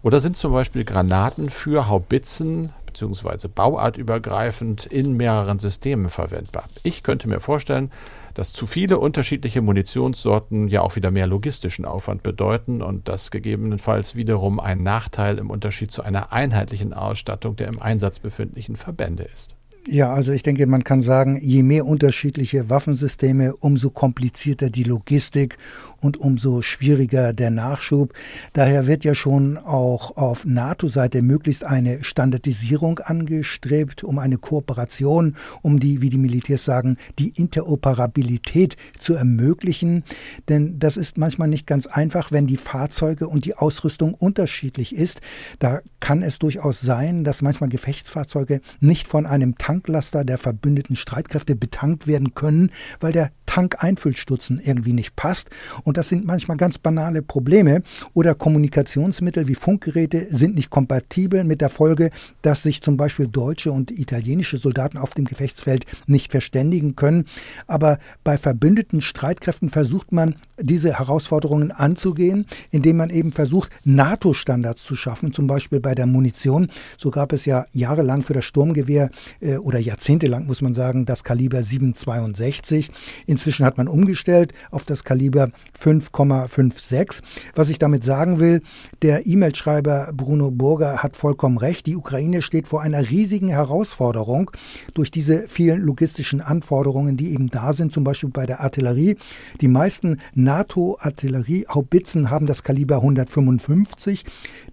Oder 0.03 0.21
sind 0.21 0.37
zum 0.37 0.53
Beispiel 0.53 0.85
Granaten 0.85 1.49
für 1.49 1.89
Haubitzen 1.89 2.75
bzw. 2.85 3.49
bauartübergreifend 3.49 4.85
in 4.85 5.17
mehreren 5.17 5.59
Systemen 5.59 6.11
verwendbar? 6.11 6.65
Ich 6.83 7.03
könnte 7.03 7.31
mir 7.31 7.41
vorstellen, 7.41 7.91
dass 8.35 8.53
zu 8.53 8.67
viele 8.67 8.99
unterschiedliche 8.99 9.63
Munitionssorten 9.63 10.69
ja 10.69 10.83
auch 10.83 10.97
wieder 10.97 11.11
mehr 11.11 11.27
logistischen 11.27 11.85
Aufwand 11.85 12.23
bedeuten 12.23 12.83
und 12.83 13.09
das 13.09 13.31
gegebenenfalls 13.31 14.15
wiederum 14.17 14.61
ein 14.61 14.83
Nachteil 14.83 15.39
im 15.39 15.51
Unterschied 15.51 15.91
zu 15.91 16.03
einer 16.03 16.33
einheitlichen 16.33 16.93
Ausstattung 16.93 17.57
der 17.57 17.69
im 17.69 17.81
Einsatz 17.81 18.19
befindlichen 18.19 18.77
Verbände 18.77 19.23
ist. 19.23 19.54
Ja, 19.87 20.15
also 20.15 20.33
ich 20.33 20.43
denke, 20.43 20.67
man 20.67 20.83
kann 20.83 21.03
sagen, 21.03 21.39
je 21.43 21.63
mehr 21.63 21.85
unterschiedliche 21.85 22.71
Waffensysteme, 22.71 23.55
umso 23.57 23.91
komplizierter 23.91 24.71
die 24.71 24.83
Logistik 24.83 25.59
und 26.01 26.17
umso 26.17 26.63
schwieriger 26.63 27.35
der 27.35 27.51
Nachschub. 27.51 28.15
Daher 28.55 28.87
wird 28.87 29.05
ja 29.05 29.15
schon 29.15 29.59
auch 29.59 30.17
auf 30.17 30.47
NATO-Seite 30.47 31.21
möglichst 31.21 31.65
eine 31.65 32.03
Standardisierung 32.03 32.99
angestrebt, 32.99 34.05
um 34.05 34.19
eine 34.19 34.39
Kooperation, 34.39 35.37
um 35.61 35.81
die, 35.81 36.01
wie 36.01 36.09
die 36.09 36.19
Militärs 36.19 36.65
sagen, 36.65 36.97
die 37.19 37.31
Interoperabilität 37.31 38.77
zu 38.99 39.15
ermöglichen. 39.15 40.05
Denn 40.49 40.79
das 40.79 40.97
ist 40.97 41.19
manchmal 41.19 41.49
nicht 41.49 41.67
ganz 41.67 41.87
einfach, 41.87 42.33
wenn 42.33 42.47
die 42.47 42.57
Fahrzeuge 42.57 43.29
und 43.29 43.45
die 43.45 43.55
Ausrüstung 43.55 44.15
unterschiedlich 44.15 44.95
ist. 44.95 45.21
Da 45.59 45.81
kann 46.01 46.23
es 46.23 46.39
durchaus 46.39 46.81
sein, 46.81 47.25
dass 47.25 47.43
manchmal 47.43 47.69
Gefechtsfahrzeuge 47.69 48.61
nicht 48.81 49.09
von 49.09 49.27
einem 49.27 49.57
Tanklaster 49.75 50.25
der 50.25 50.39
verbündeten 50.39 50.95
Streitkräfte 50.95 51.57
betankt 51.57 52.07
werden 52.07 52.35
können, 52.35 52.71
weil 53.01 53.13
der 53.13 53.33
Tankeinfüllstutzen 53.55 54.61
irgendwie 54.61 54.93
nicht 54.93 55.15
passt. 55.15 55.49
Und 55.85 55.97
das 55.97 56.09
sind 56.09 56.27
manchmal 56.27 56.57
ganz 56.57 56.79
banale 56.79 57.23
Probleme. 57.23 57.85
Oder 58.13 58.35
Kommunikationsmittel 58.35 59.47
wie 59.47 59.55
Funkgeräte 59.55 60.27
sind 60.29 60.57
nicht 60.57 60.71
kompatibel 60.71 61.45
mit 61.45 61.61
der 61.61 61.71
Folge, 61.71 62.11
dass 62.43 62.65
sich 62.65 62.83
zum 62.83 62.97
Beispiel 62.97 63.29
deutsche 63.29 63.71
und 63.71 63.93
italienische 63.93 64.57
Soldaten 64.57 64.99
auf 64.99 65.13
dem 65.13 65.25
Gefechtsfeld 65.25 65.87
nicht 66.09 66.33
verständigen 66.33 66.97
können. 66.97 67.27
Aber 67.69 67.99
bei 68.25 68.39
verbündeten 68.39 69.01
Streitkräften 69.01 69.71
versucht 69.71 70.11
man, 70.11 70.35
diese 70.59 70.99
Herausforderungen 70.99 71.71
anzugehen, 71.71 72.47
indem 72.73 72.97
man 72.97 73.11
eben 73.11 73.31
versucht, 73.31 73.71
NATO-Standards 73.85 74.83
zu 74.83 74.97
schaffen, 74.97 75.33
zum 75.33 75.47
Beispiel 75.47 75.79
bei 75.79 75.95
der 75.95 76.07
Munition. 76.07 76.73
So 76.99 77.13
gab 77.13 77.33
es 77.33 77.45
ja 77.45 77.67
jahrelang 77.71 78.23
für 78.23 78.33
das 78.33 78.45
Sturmgewehr 78.47 79.11
äh, 79.41 79.59
oder 79.59 79.79
jahrzehntelang, 79.79 80.47
muss 80.47 80.61
man 80.61 80.75
sagen, 80.75 81.07
das 81.07 81.23
Kaliber 81.23 81.63
762. 81.63 82.91
Inzwischen 83.27 83.44
hat 83.45 83.79
man 83.79 83.89
umgestellt 83.89 84.53
auf 84.71 84.85
das 84.85 85.05
Kaliber 85.05 85.51
5,56. 85.79 87.21
Was 87.55 87.69
ich 87.69 87.79
damit 87.79 88.05
sagen 88.05 88.41
will, 88.41 88.63
der 89.03 89.27
E-Mail-Schreiber 89.27 90.11
Bruno 90.15 90.51
Burger 90.51 91.03
hat 91.03 91.17
vollkommen 91.17 91.59
recht. 91.59 91.87
Die 91.87 91.97
Ukraine 91.97 92.43
steht 92.43 92.69
vor 92.69 92.83
einer 92.83 93.11
riesigen 93.11 93.49
Herausforderung 93.49 94.51
durch 94.95 95.11
diese 95.11 95.47
vielen 95.49 95.83
logistischen 95.83 96.41
Anforderungen, 96.41 97.17
die 97.17 97.33
eben 97.33 97.49
da 97.49 97.73
sind, 97.73 97.93
zum 97.93 98.05
Beispiel 98.05 98.31
bei 98.31 98.47
der 98.47 98.61
Artillerie. 98.61 99.17
Die 99.61 99.69
meisten 99.69 100.19
NATO-Artillerie-Haubitzen 100.35 102.31
haben 102.31 102.47
das 102.47 102.63
Kaliber 102.63 102.97
155. 102.97 104.25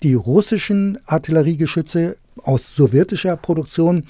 Die 0.03 0.13
russischen 0.13 0.99
Artilleriegeschütze 1.05 2.17
aus 2.43 2.75
sowjetischer 2.75 3.36
Produktion 3.38 4.05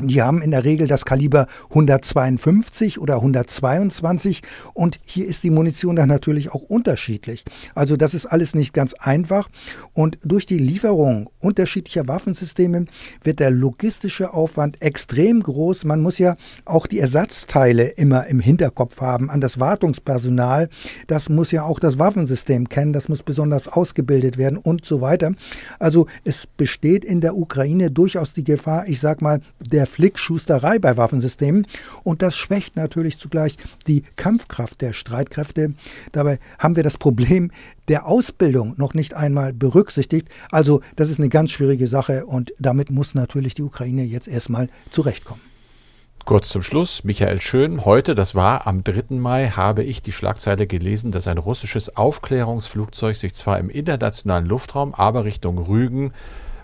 die 0.00 0.20
haben 0.20 0.42
in 0.42 0.50
der 0.50 0.64
Regel 0.64 0.88
das 0.88 1.04
Kaliber 1.06 1.46
152 1.70 2.98
oder 2.98 3.14
122 3.16 4.42
und 4.74 5.00
hier 5.04 5.26
ist 5.26 5.42
die 5.42 5.50
Munition 5.50 5.96
dann 5.96 6.08
natürlich 6.08 6.52
auch 6.52 6.62
unterschiedlich. 6.62 7.44
Also 7.74 7.96
das 7.96 8.12
ist 8.12 8.26
alles 8.26 8.54
nicht 8.54 8.74
ganz 8.74 8.92
einfach 8.94 9.48
und 9.94 10.18
durch 10.22 10.44
die 10.44 10.58
Lieferung 10.58 11.30
unterschiedlicher 11.40 12.08
Waffensysteme 12.08 12.84
wird 13.22 13.40
der 13.40 13.50
logistische 13.50 14.34
Aufwand 14.34 14.82
extrem 14.82 15.42
groß. 15.42 15.84
Man 15.84 16.02
muss 16.02 16.18
ja 16.18 16.36
auch 16.66 16.86
die 16.86 16.98
Ersatzteile 16.98 17.84
immer 17.84 18.26
im 18.26 18.40
Hinterkopf 18.40 19.00
haben 19.00 19.30
an 19.30 19.40
das 19.40 19.58
Wartungspersonal. 19.58 20.68
Das 21.06 21.30
muss 21.30 21.52
ja 21.52 21.64
auch 21.64 21.80
das 21.80 21.98
Waffensystem 21.98 22.68
kennen, 22.68 22.92
das 22.92 23.08
muss 23.08 23.22
besonders 23.22 23.68
ausgebildet 23.68 24.36
werden 24.36 24.58
und 24.58 24.84
so 24.84 25.00
weiter. 25.00 25.32
Also 25.78 26.06
es 26.24 26.46
besteht 26.46 27.04
in 27.04 27.20
der 27.20 27.36
Ukraine 27.36 27.90
durchaus 27.90 28.34
die 28.34 28.44
Gefahr, 28.44 28.86
ich 28.88 29.00
sag 29.00 29.22
mal, 29.22 29.40
der 29.60 29.85
der 29.86 29.92
Flickschusterei 29.92 30.78
bei 30.78 30.96
Waffensystemen 30.96 31.66
und 32.02 32.20
das 32.22 32.36
schwächt 32.36 32.76
natürlich 32.76 33.18
zugleich 33.18 33.56
die 33.86 34.02
Kampfkraft 34.16 34.80
der 34.80 34.92
Streitkräfte. 34.92 35.74
Dabei 36.12 36.38
haben 36.58 36.76
wir 36.76 36.82
das 36.82 36.98
Problem 36.98 37.52
der 37.88 38.06
Ausbildung 38.06 38.74
noch 38.76 38.94
nicht 38.94 39.14
einmal 39.14 39.52
berücksichtigt. 39.52 40.28
Also 40.50 40.80
das 40.96 41.08
ist 41.08 41.20
eine 41.20 41.28
ganz 41.28 41.52
schwierige 41.52 41.86
Sache 41.86 42.26
und 42.26 42.52
damit 42.58 42.90
muss 42.90 43.14
natürlich 43.14 43.54
die 43.54 43.62
Ukraine 43.62 44.02
jetzt 44.02 44.26
erstmal 44.26 44.68
zurechtkommen. 44.90 45.40
Kurz 46.24 46.48
zum 46.48 46.62
Schluss, 46.62 47.04
Michael 47.04 47.40
Schön. 47.40 47.84
Heute, 47.84 48.16
das 48.16 48.34
war 48.34 48.66
am 48.66 48.82
3. 48.82 49.14
Mai, 49.14 49.50
habe 49.50 49.84
ich 49.84 50.02
die 50.02 50.10
Schlagzeile 50.10 50.66
gelesen, 50.66 51.12
dass 51.12 51.28
ein 51.28 51.38
russisches 51.38 51.96
Aufklärungsflugzeug 51.96 53.14
sich 53.14 53.34
zwar 53.34 53.60
im 53.60 53.70
internationalen 53.70 54.46
Luftraum, 54.46 54.92
aber 54.92 55.22
Richtung 55.22 55.58
Rügen 55.58 56.12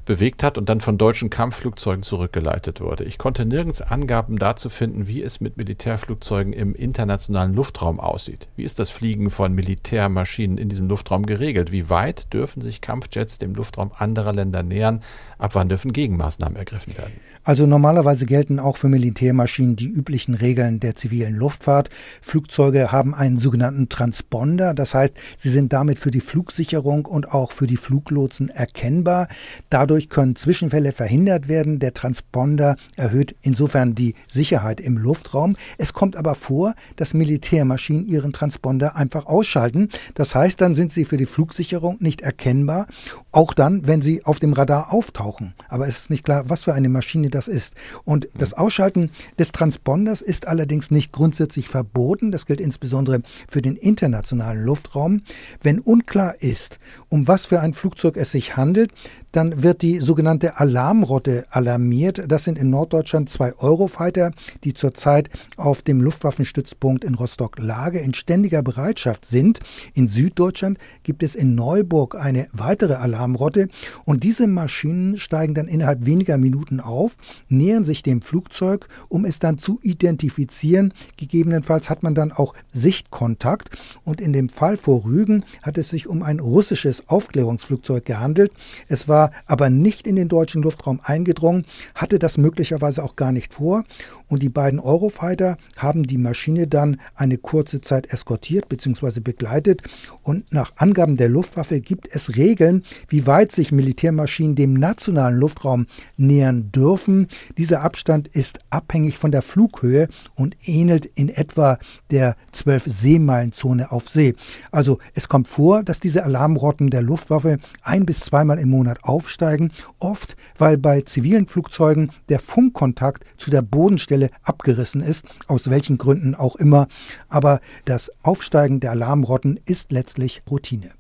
bewegt 0.05 0.43
hat 0.43 0.59
und 0.59 0.69
dann 0.69 0.81
von 0.81 0.99
deutschen 0.99 1.31
Kampfflugzeugen 1.31 2.03
zurückgeleitet 2.03 2.81
wurde. 2.81 3.05
Ich 3.05 3.19
konnte 3.19 3.45
nirgends 3.45 3.81
Angaben 3.81 4.37
dazu 4.39 4.69
finden, 4.69 5.07
wie 5.07 5.23
es 5.23 5.41
mit 5.41 5.57
Militärflugzeugen 5.57 6.53
im 6.53 6.75
internationalen 6.75 7.55
Luftraum 7.55 8.01
aussieht. 8.01 8.49
Wie 8.57 8.65
ist 8.65 8.79
das 8.79 8.91
Fliegen 8.91 9.31
von 9.31 9.53
Militärmaschinen 9.55 10.59
in 10.59 10.69
diesem 10.69 10.89
Luftraum 10.89 11.27
geregelt? 11.27 11.73
Wie 11.73 11.91
weit 11.91 12.33
dürfen 12.33 12.61
sich 12.61 12.81
Kampfjets 12.81 13.39
dem 13.39 13.55
Luftraum 13.55 13.93
anderer 13.97 14.33
Länder 14.33 14.63
nähern? 14.63 15.03
Ab 15.39 15.55
wann 15.55 15.69
dürfen 15.69 15.93
Gegenmaßnahmen 15.93 16.57
ergriffen 16.57 16.97
werden? 16.97 17.13
Also 17.45 17.67
normalerweise 17.67 18.27
gelten 18.27 18.61
auch 18.61 18.77
für 18.77 18.89
Militärmaschinen 18.89 19.75
die 19.75 19.89
üblichen 19.89 20.35
Regeln 20.35 20.79
der 20.79 20.95
zivilen 20.95 21.35
Luftfahrt. 21.35 21.89
Flugzeuge 22.21 22.93
haben 22.93 23.15
einen 23.15 23.39
sogenannten 23.39 23.89
Transponder, 23.89 24.75
das 24.75 24.95
heißt, 24.95 25.15
sie 25.37 25.51
sind 25.51 25.73
damit 25.73 25.99
für 25.99 26.13
die 26.13 26.21
Flugsicherung 26.21 27.05
und 27.05 27.33
auch 27.33 27.51
für 27.51 27.67
die 27.67 27.77
Fluglotsen 27.77 28.49
erkennbar. 28.49 29.29
Dadurch 29.71 29.92
Dadurch 29.93 30.09
können 30.09 30.37
Zwischenfälle 30.37 30.93
verhindert 30.93 31.49
werden. 31.49 31.79
Der 31.79 31.93
Transponder 31.93 32.77
erhöht 32.97 33.37
insofern 33.43 33.95
die 33.95 34.15
Sicherheit 34.27 34.81
im 34.81 34.97
Luftraum. 34.97 35.55
Es 35.77 35.93
kommt 35.93 36.17
aber 36.17 36.35
vor, 36.35 36.75
dass 36.97 37.13
Militärmaschinen 37.13 38.07
ihren 38.07 38.33
Transponder 38.33 38.97
einfach 38.97 39.27
ausschalten. 39.27 39.91
Das 40.15 40.35
heißt, 40.35 40.59
dann 40.63 40.75
sind 40.75 40.93
sie 40.93 41.05
für 41.05 41.19
die 41.19 41.27
Flugsicherung 41.27 41.99
nicht 42.01 42.23
erkennbar, 42.23 42.87
auch 43.33 43.53
dann, 43.53 43.87
wenn 43.87 44.01
sie 44.01 44.25
auf 44.25 44.39
dem 44.39 44.55
Radar 44.55 44.95
auftauchen. 44.95 45.53
Aber 45.69 45.87
es 45.87 45.99
ist 45.99 46.11
nicht 46.11 46.25
klar, 46.25 46.45
was 46.49 46.65
für 46.65 46.73
eine 46.73 46.89
Maschine 46.89 47.29
das 47.29 47.47
ist. 47.47 47.75
Und 48.05 48.29
das 48.33 48.55
Ausschalten 48.55 49.11
des 49.39 49.53
Transponders 49.53 50.23
ist 50.23 50.49
allerdings 50.49 50.91
nicht 50.91 51.13
grundsätzlich 51.13 51.69
verboten. 51.69 52.33
Das 52.33 52.47
gilt 52.47 52.63
insbesondere 52.63 53.21
für 53.47 53.61
den 53.61 53.77
internationalen 53.77 54.65
Luftraum. 54.65 55.21
Wenn 55.61 55.81
unklar 55.81 56.41
ist, 56.41 56.79
um 57.11 57.29
was 57.29 57.45
für 57.45 57.61
ein 57.61 57.75
Flugzeug 57.75 58.17
es 58.17 58.33
sich 58.33 58.57
handelt, 58.57 58.91
dann 59.33 59.63
wird 59.63 59.82
die 59.83 59.99
sogenannte 59.99 60.59
Alarmrotte 60.59 61.45
alarmiert. 61.51 62.23
Das 62.29 62.45
sind 62.45 62.57
in 62.57 62.71
Norddeutschland 62.71 63.29
zwei 63.29 63.53
Eurofighter, 63.57 64.31
die 64.63 64.75
zurzeit 64.75 65.29
auf 65.57 65.83
dem 65.83 66.01
Luftwaffenstützpunkt 66.01 67.03
in 67.03 67.15
Rostock-Lage 67.15 67.99
in 67.99 68.15
ständiger 68.15 68.63
Bereitschaft 68.63 69.27
sind. 69.27 69.59
In 69.95 70.07
Süddeutschland 70.07 70.79
gibt 71.03 71.25
es 71.25 71.35
in 71.35 71.57
Neuburg 71.57 72.15
eine 72.15 72.47
weitere 72.53 72.95
Alarmrotte 72.95 73.69
und 74.05 74.23
diese 74.23 74.47
Maschinen 74.47 75.19
steigen 75.19 75.55
dann 75.55 75.67
innerhalb 75.67 76.07
weniger 76.07 76.39
Minuten 76.39 76.79
auf, 76.79 77.17
nähern 77.49 77.85
sich 77.85 78.05
dem 78.05 78.23
Flugzeug, 78.23 78.89
um 79.09 79.25
es 79.25 79.41
dann 79.41 79.59
zu 79.59 79.81
identifizieren. 79.83 80.95
Gegebenenfalls 81.17 81.91
hat 81.91 82.05
man 82.05 82.15
dann 82.15 82.31
auch 82.31 82.55
Sichtkontakt 82.73 83.71
und 84.05 84.21
in 84.21 84.33
dem 84.33 84.49
Fall 84.49 84.77
vor 84.77 85.05
Rügen 85.05 85.45
hat 85.63 85.77
es 85.77 85.89
sich 85.89 86.07
um 86.07 86.23
ein 86.23 86.39
russisches 86.39 87.09
Aufklärungsflugzeug 87.09 88.05
gehandelt. 88.05 88.53
Es 88.87 89.09
war 89.09 89.33
aber 89.47 89.72
nicht 89.81 90.07
in 90.07 90.17
den 90.17 90.29
deutschen 90.29 90.63
Luftraum 90.63 91.01
eingedrungen, 91.03 91.65
hatte 91.95 92.19
das 92.19 92.39
möglicherweise 92.39 93.03
auch 93.03 93.17
gar 93.17 93.33
nicht 93.33 93.55
vor 93.55 93.85
und 94.29 94.43
die 94.43 94.49
beiden 94.49 94.81
Eurofighter 94.81 95.57
haben 95.77 96.05
die 96.05 96.19
Maschine 96.19 96.67
dann 96.67 96.99
eine 97.15 97.39
kurze 97.39 97.81
Zeit 97.81 98.13
eskortiert 98.13 98.69
bzw. 98.69 99.21
begleitet 99.21 99.83
und 100.23 100.51
nach 100.53 100.73
Angaben 100.77 101.17
der 101.17 101.29
Luftwaffe 101.29 101.81
gibt 101.81 102.09
es 102.11 102.37
Regeln, 102.37 102.83
wie 103.09 103.27
weit 103.27 103.53
sich 103.53 103.73
Militärmaschinen 103.73 104.55
dem 104.55 104.75
nationalen 104.75 105.37
Luftraum 105.37 105.87
nähern 106.17 106.73
dürfen. 106.73 107.29
Dieser 107.59 107.83
Abstand 107.83 108.29
ist 108.29 108.61
abhängig 108.71 109.19
von 109.19 109.33
der 109.33 109.43
Flughöhe 109.43 110.09
und 110.35 110.57
ähnelt 110.65 111.05
in 111.05 111.29
etwa 111.29 111.79
der 112.11 112.37
12 112.53 112.85
Seemeilenzone 112.87 113.93
auf 113.93 114.09
See. 114.09 114.35
Also 114.71 114.99
es 115.15 115.29
kommt 115.29 115.49
vor, 115.49 115.83
dass 115.83 116.01
diese 116.01 116.25
Alarmrotten 116.25 116.91
der 116.91 117.03
Luftwaffe 117.03 117.59
ein 117.83 118.07
bis 118.07 118.21
zweimal 118.21 118.59
im 118.59 118.71
Monat 118.71 119.05
aufsteigen, 119.05 119.62
oft 119.99 120.37
weil 120.59 120.77
bei 120.79 121.03
zivilen 121.03 121.47
Flugzeugen 121.47 122.11
der 122.29 122.41
Funkkontakt 122.41 123.25
zu 123.37 123.51
der 123.51 123.63
Bodenstelle 123.63 124.31
abgerissen 124.43 125.03
ist, 125.03 125.25
aus 125.47 125.71
welchen 125.71 125.99
Gründen 125.99 126.35
auch 126.35 126.57
immer, 126.57 126.89
aber 127.29 127.61
das 127.85 128.11
Aufsteigen 128.23 128.81
der 128.81 128.91
Alarmrotten 128.93 129.61
ist 129.65 129.93
letztlich 129.93 130.43
Routine. 130.51 130.91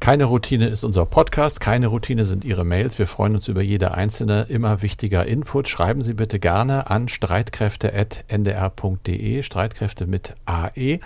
Keine 0.00 0.24
Routine 0.24 0.66
ist 0.66 0.82
unser 0.84 1.06
Podcast, 1.06 1.60
keine 1.60 1.86
Routine 1.86 2.26
sind 2.26 2.44
Ihre 2.44 2.64
Mails. 2.64 2.98
Wir 2.98 3.06
freuen 3.06 3.36
uns 3.36 3.48
über 3.48 3.62
jede 3.62 3.94
einzelne 3.94 4.42
immer 4.50 4.82
wichtiger 4.82 5.24
Input. 5.24 5.66
Schreiben 5.66 6.02
Sie 6.02 6.12
bitte 6.12 6.38
gerne 6.38 6.90
an 6.90 7.08
streitkräfte.ndr.de, 7.08 9.42
Streitkräfte 9.42 10.06
mit 10.06 10.34
AE. 10.44 10.98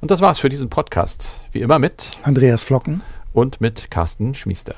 Und 0.00 0.10
das 0.10 0.22
war's 0.22 0.38
für 0.38 0.48
diesen 0.48 0.70
Podcast. 0.70 1.42
Wie 1.52 1.60
immer 1.60 1.78
mit 1.78 2.12
Andreas 2.22 2.62
Flocken 2.62 3.02
und 3.34 3.60
mit 3.60 3.90
Carsten 3.90 4.34
Schmiester. 4.34 4.76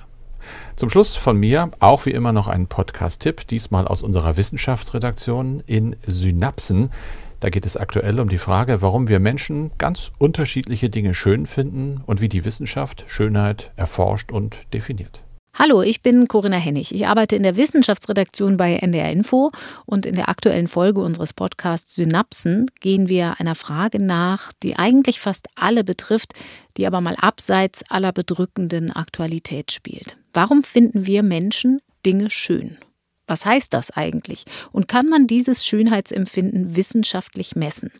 Zum 0.76 0.90
Schluss 0.90 1.16
von 1.16 1.36
mir 1.36 1.70
auch 1.80 2.06
wie 2.06 2.10
immer 2.10 2.32
noch 2.32 2.48
ein 2.48 2.66
Podcast-Tipp, 2.66 3.46
diesmal 3.46 3.86
aus 3.86 4.02
unserer 4.02 4.36
Wissenschaftsredaktion 4.36 5.62
in 5.66 5.96
Synapsen. 6.06 6.90
Da 7.40 7.48
geht 7.48 7.66
es 7.66 7.76
aktuell 7.76 8.20
um 8.20 8.28
die 8.28 8.38
Frage, 8.38 8.82
warum 8.82 9.08
wir 9.08 9.18
Menschen 9.18 9.70
ganz 9.78 10.12
unterschiedliche 10.18 10.90
Dinge 10.90 11.14
schön 11.14 11.46
finden 11.46 12.02
und 12.06 12.20
wie 12.20 12.28
die 12.28 12.44
Wissenschaft 12.44 13.04
Schönheit 13.08 13.72
erforscht 13.76 14.30
und 14.32 14.58
definiert. 14.72 15.22
Hallo, 15.52 15.82
ich 15.82 16.00
bin 16.00 16.28
Corinna 16.28 16.56
Hennig. 16.56 16.94
Ich 16.94 17.06
arbeite 17.06 17.36
in 17.36 17.42
der 17.42 17.56
Wissenschaftsredaktion 17.56 18.56
bei 18.56 18.76
NDR 18.76 19.10
Info 19.10 19.50
und 19.84 20.06
in 20.06 20.14
der 20.14 20.28
aktuellen 20.28 20.68
Folge 20.68 21.00
unseres 21.00 21.32
Podcasts 21.32 21.94
Synapsen 21.94 22.70
gehen 22.80 23.08
wir 23.08 23.40
einer 23.40 23.56
Frage 23.56 24.02
nach, 24.02 24.52
die 24.62 24.78
eigentlich 24.78 25.20
fast 25.20 25.48
alle 25.56 25.84
betrifft, 25.84 26.32
die 26.76 26.86
aber 26.86 27.00
mal 27.00 27.16
abseits 27.16 27.82
aller 27.90 28.12
bedrückenden 28.12 28.90
Aktualität 28.92 29.72
spielt. 29.72 30.16
Warum 30.32 30.62
finden 30.62 31.06
wir 31.06 31.22
Menschen 31.22 31.80
Dinge 32.06 32.30
schön? 32.30 32.78
Was 33.26 33.44
heißt 33.44 33.72
das 33.74 33.90
eigentlich? 33.90 34.44
Und 34.72 34.88
kann 34.88 35.08
man 35.08 35.26
dieses 35.26 35.64
Schönheitsempfinden 35.66 36.74
wissenschaftlich 36.74 37.54
messen? 37.54 37.92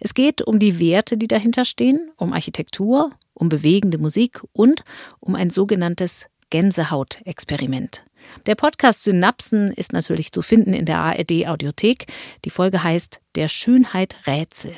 Es 0.00 0.14
geht 0.14 0.42
um 0.42 0.58
die 0.58 0.80
Werte, 0.80 1.16
die 1.16 1.28
dahinter 1.28 1.64
stehen, 1.64 2.10
um 2.16 2.32
Architektur, 2.32 3.12
um 3.34 3.48
bewegende 3.48 3.98
Musik 3.98 4.40
und 4.52 4.84
um 5.20 5.34
ein 5.34 5.50
sogenanntes 5.50 6.26
Gänsehaut-Experiment. 6.52 8.04
Der 8.44 8.56
Podcast 8.56 9.04
Synapsen 9.04 9.72
ist 9.72 9.94
natürlich 9.94 10.32
zu 10.32 10.42
finden 10.42 10.74
in 10.74 10.84
der 10.84 10.98
ARD 10.98 11.46
Audiothek. 11.46 12.06
Die 12.44 12.50
Folge 12.50 12.84
heißt 12.84 13.22
Der 13.36 13.48
Schönheit 13.48 14.16
Rätsel. 14.26 14.76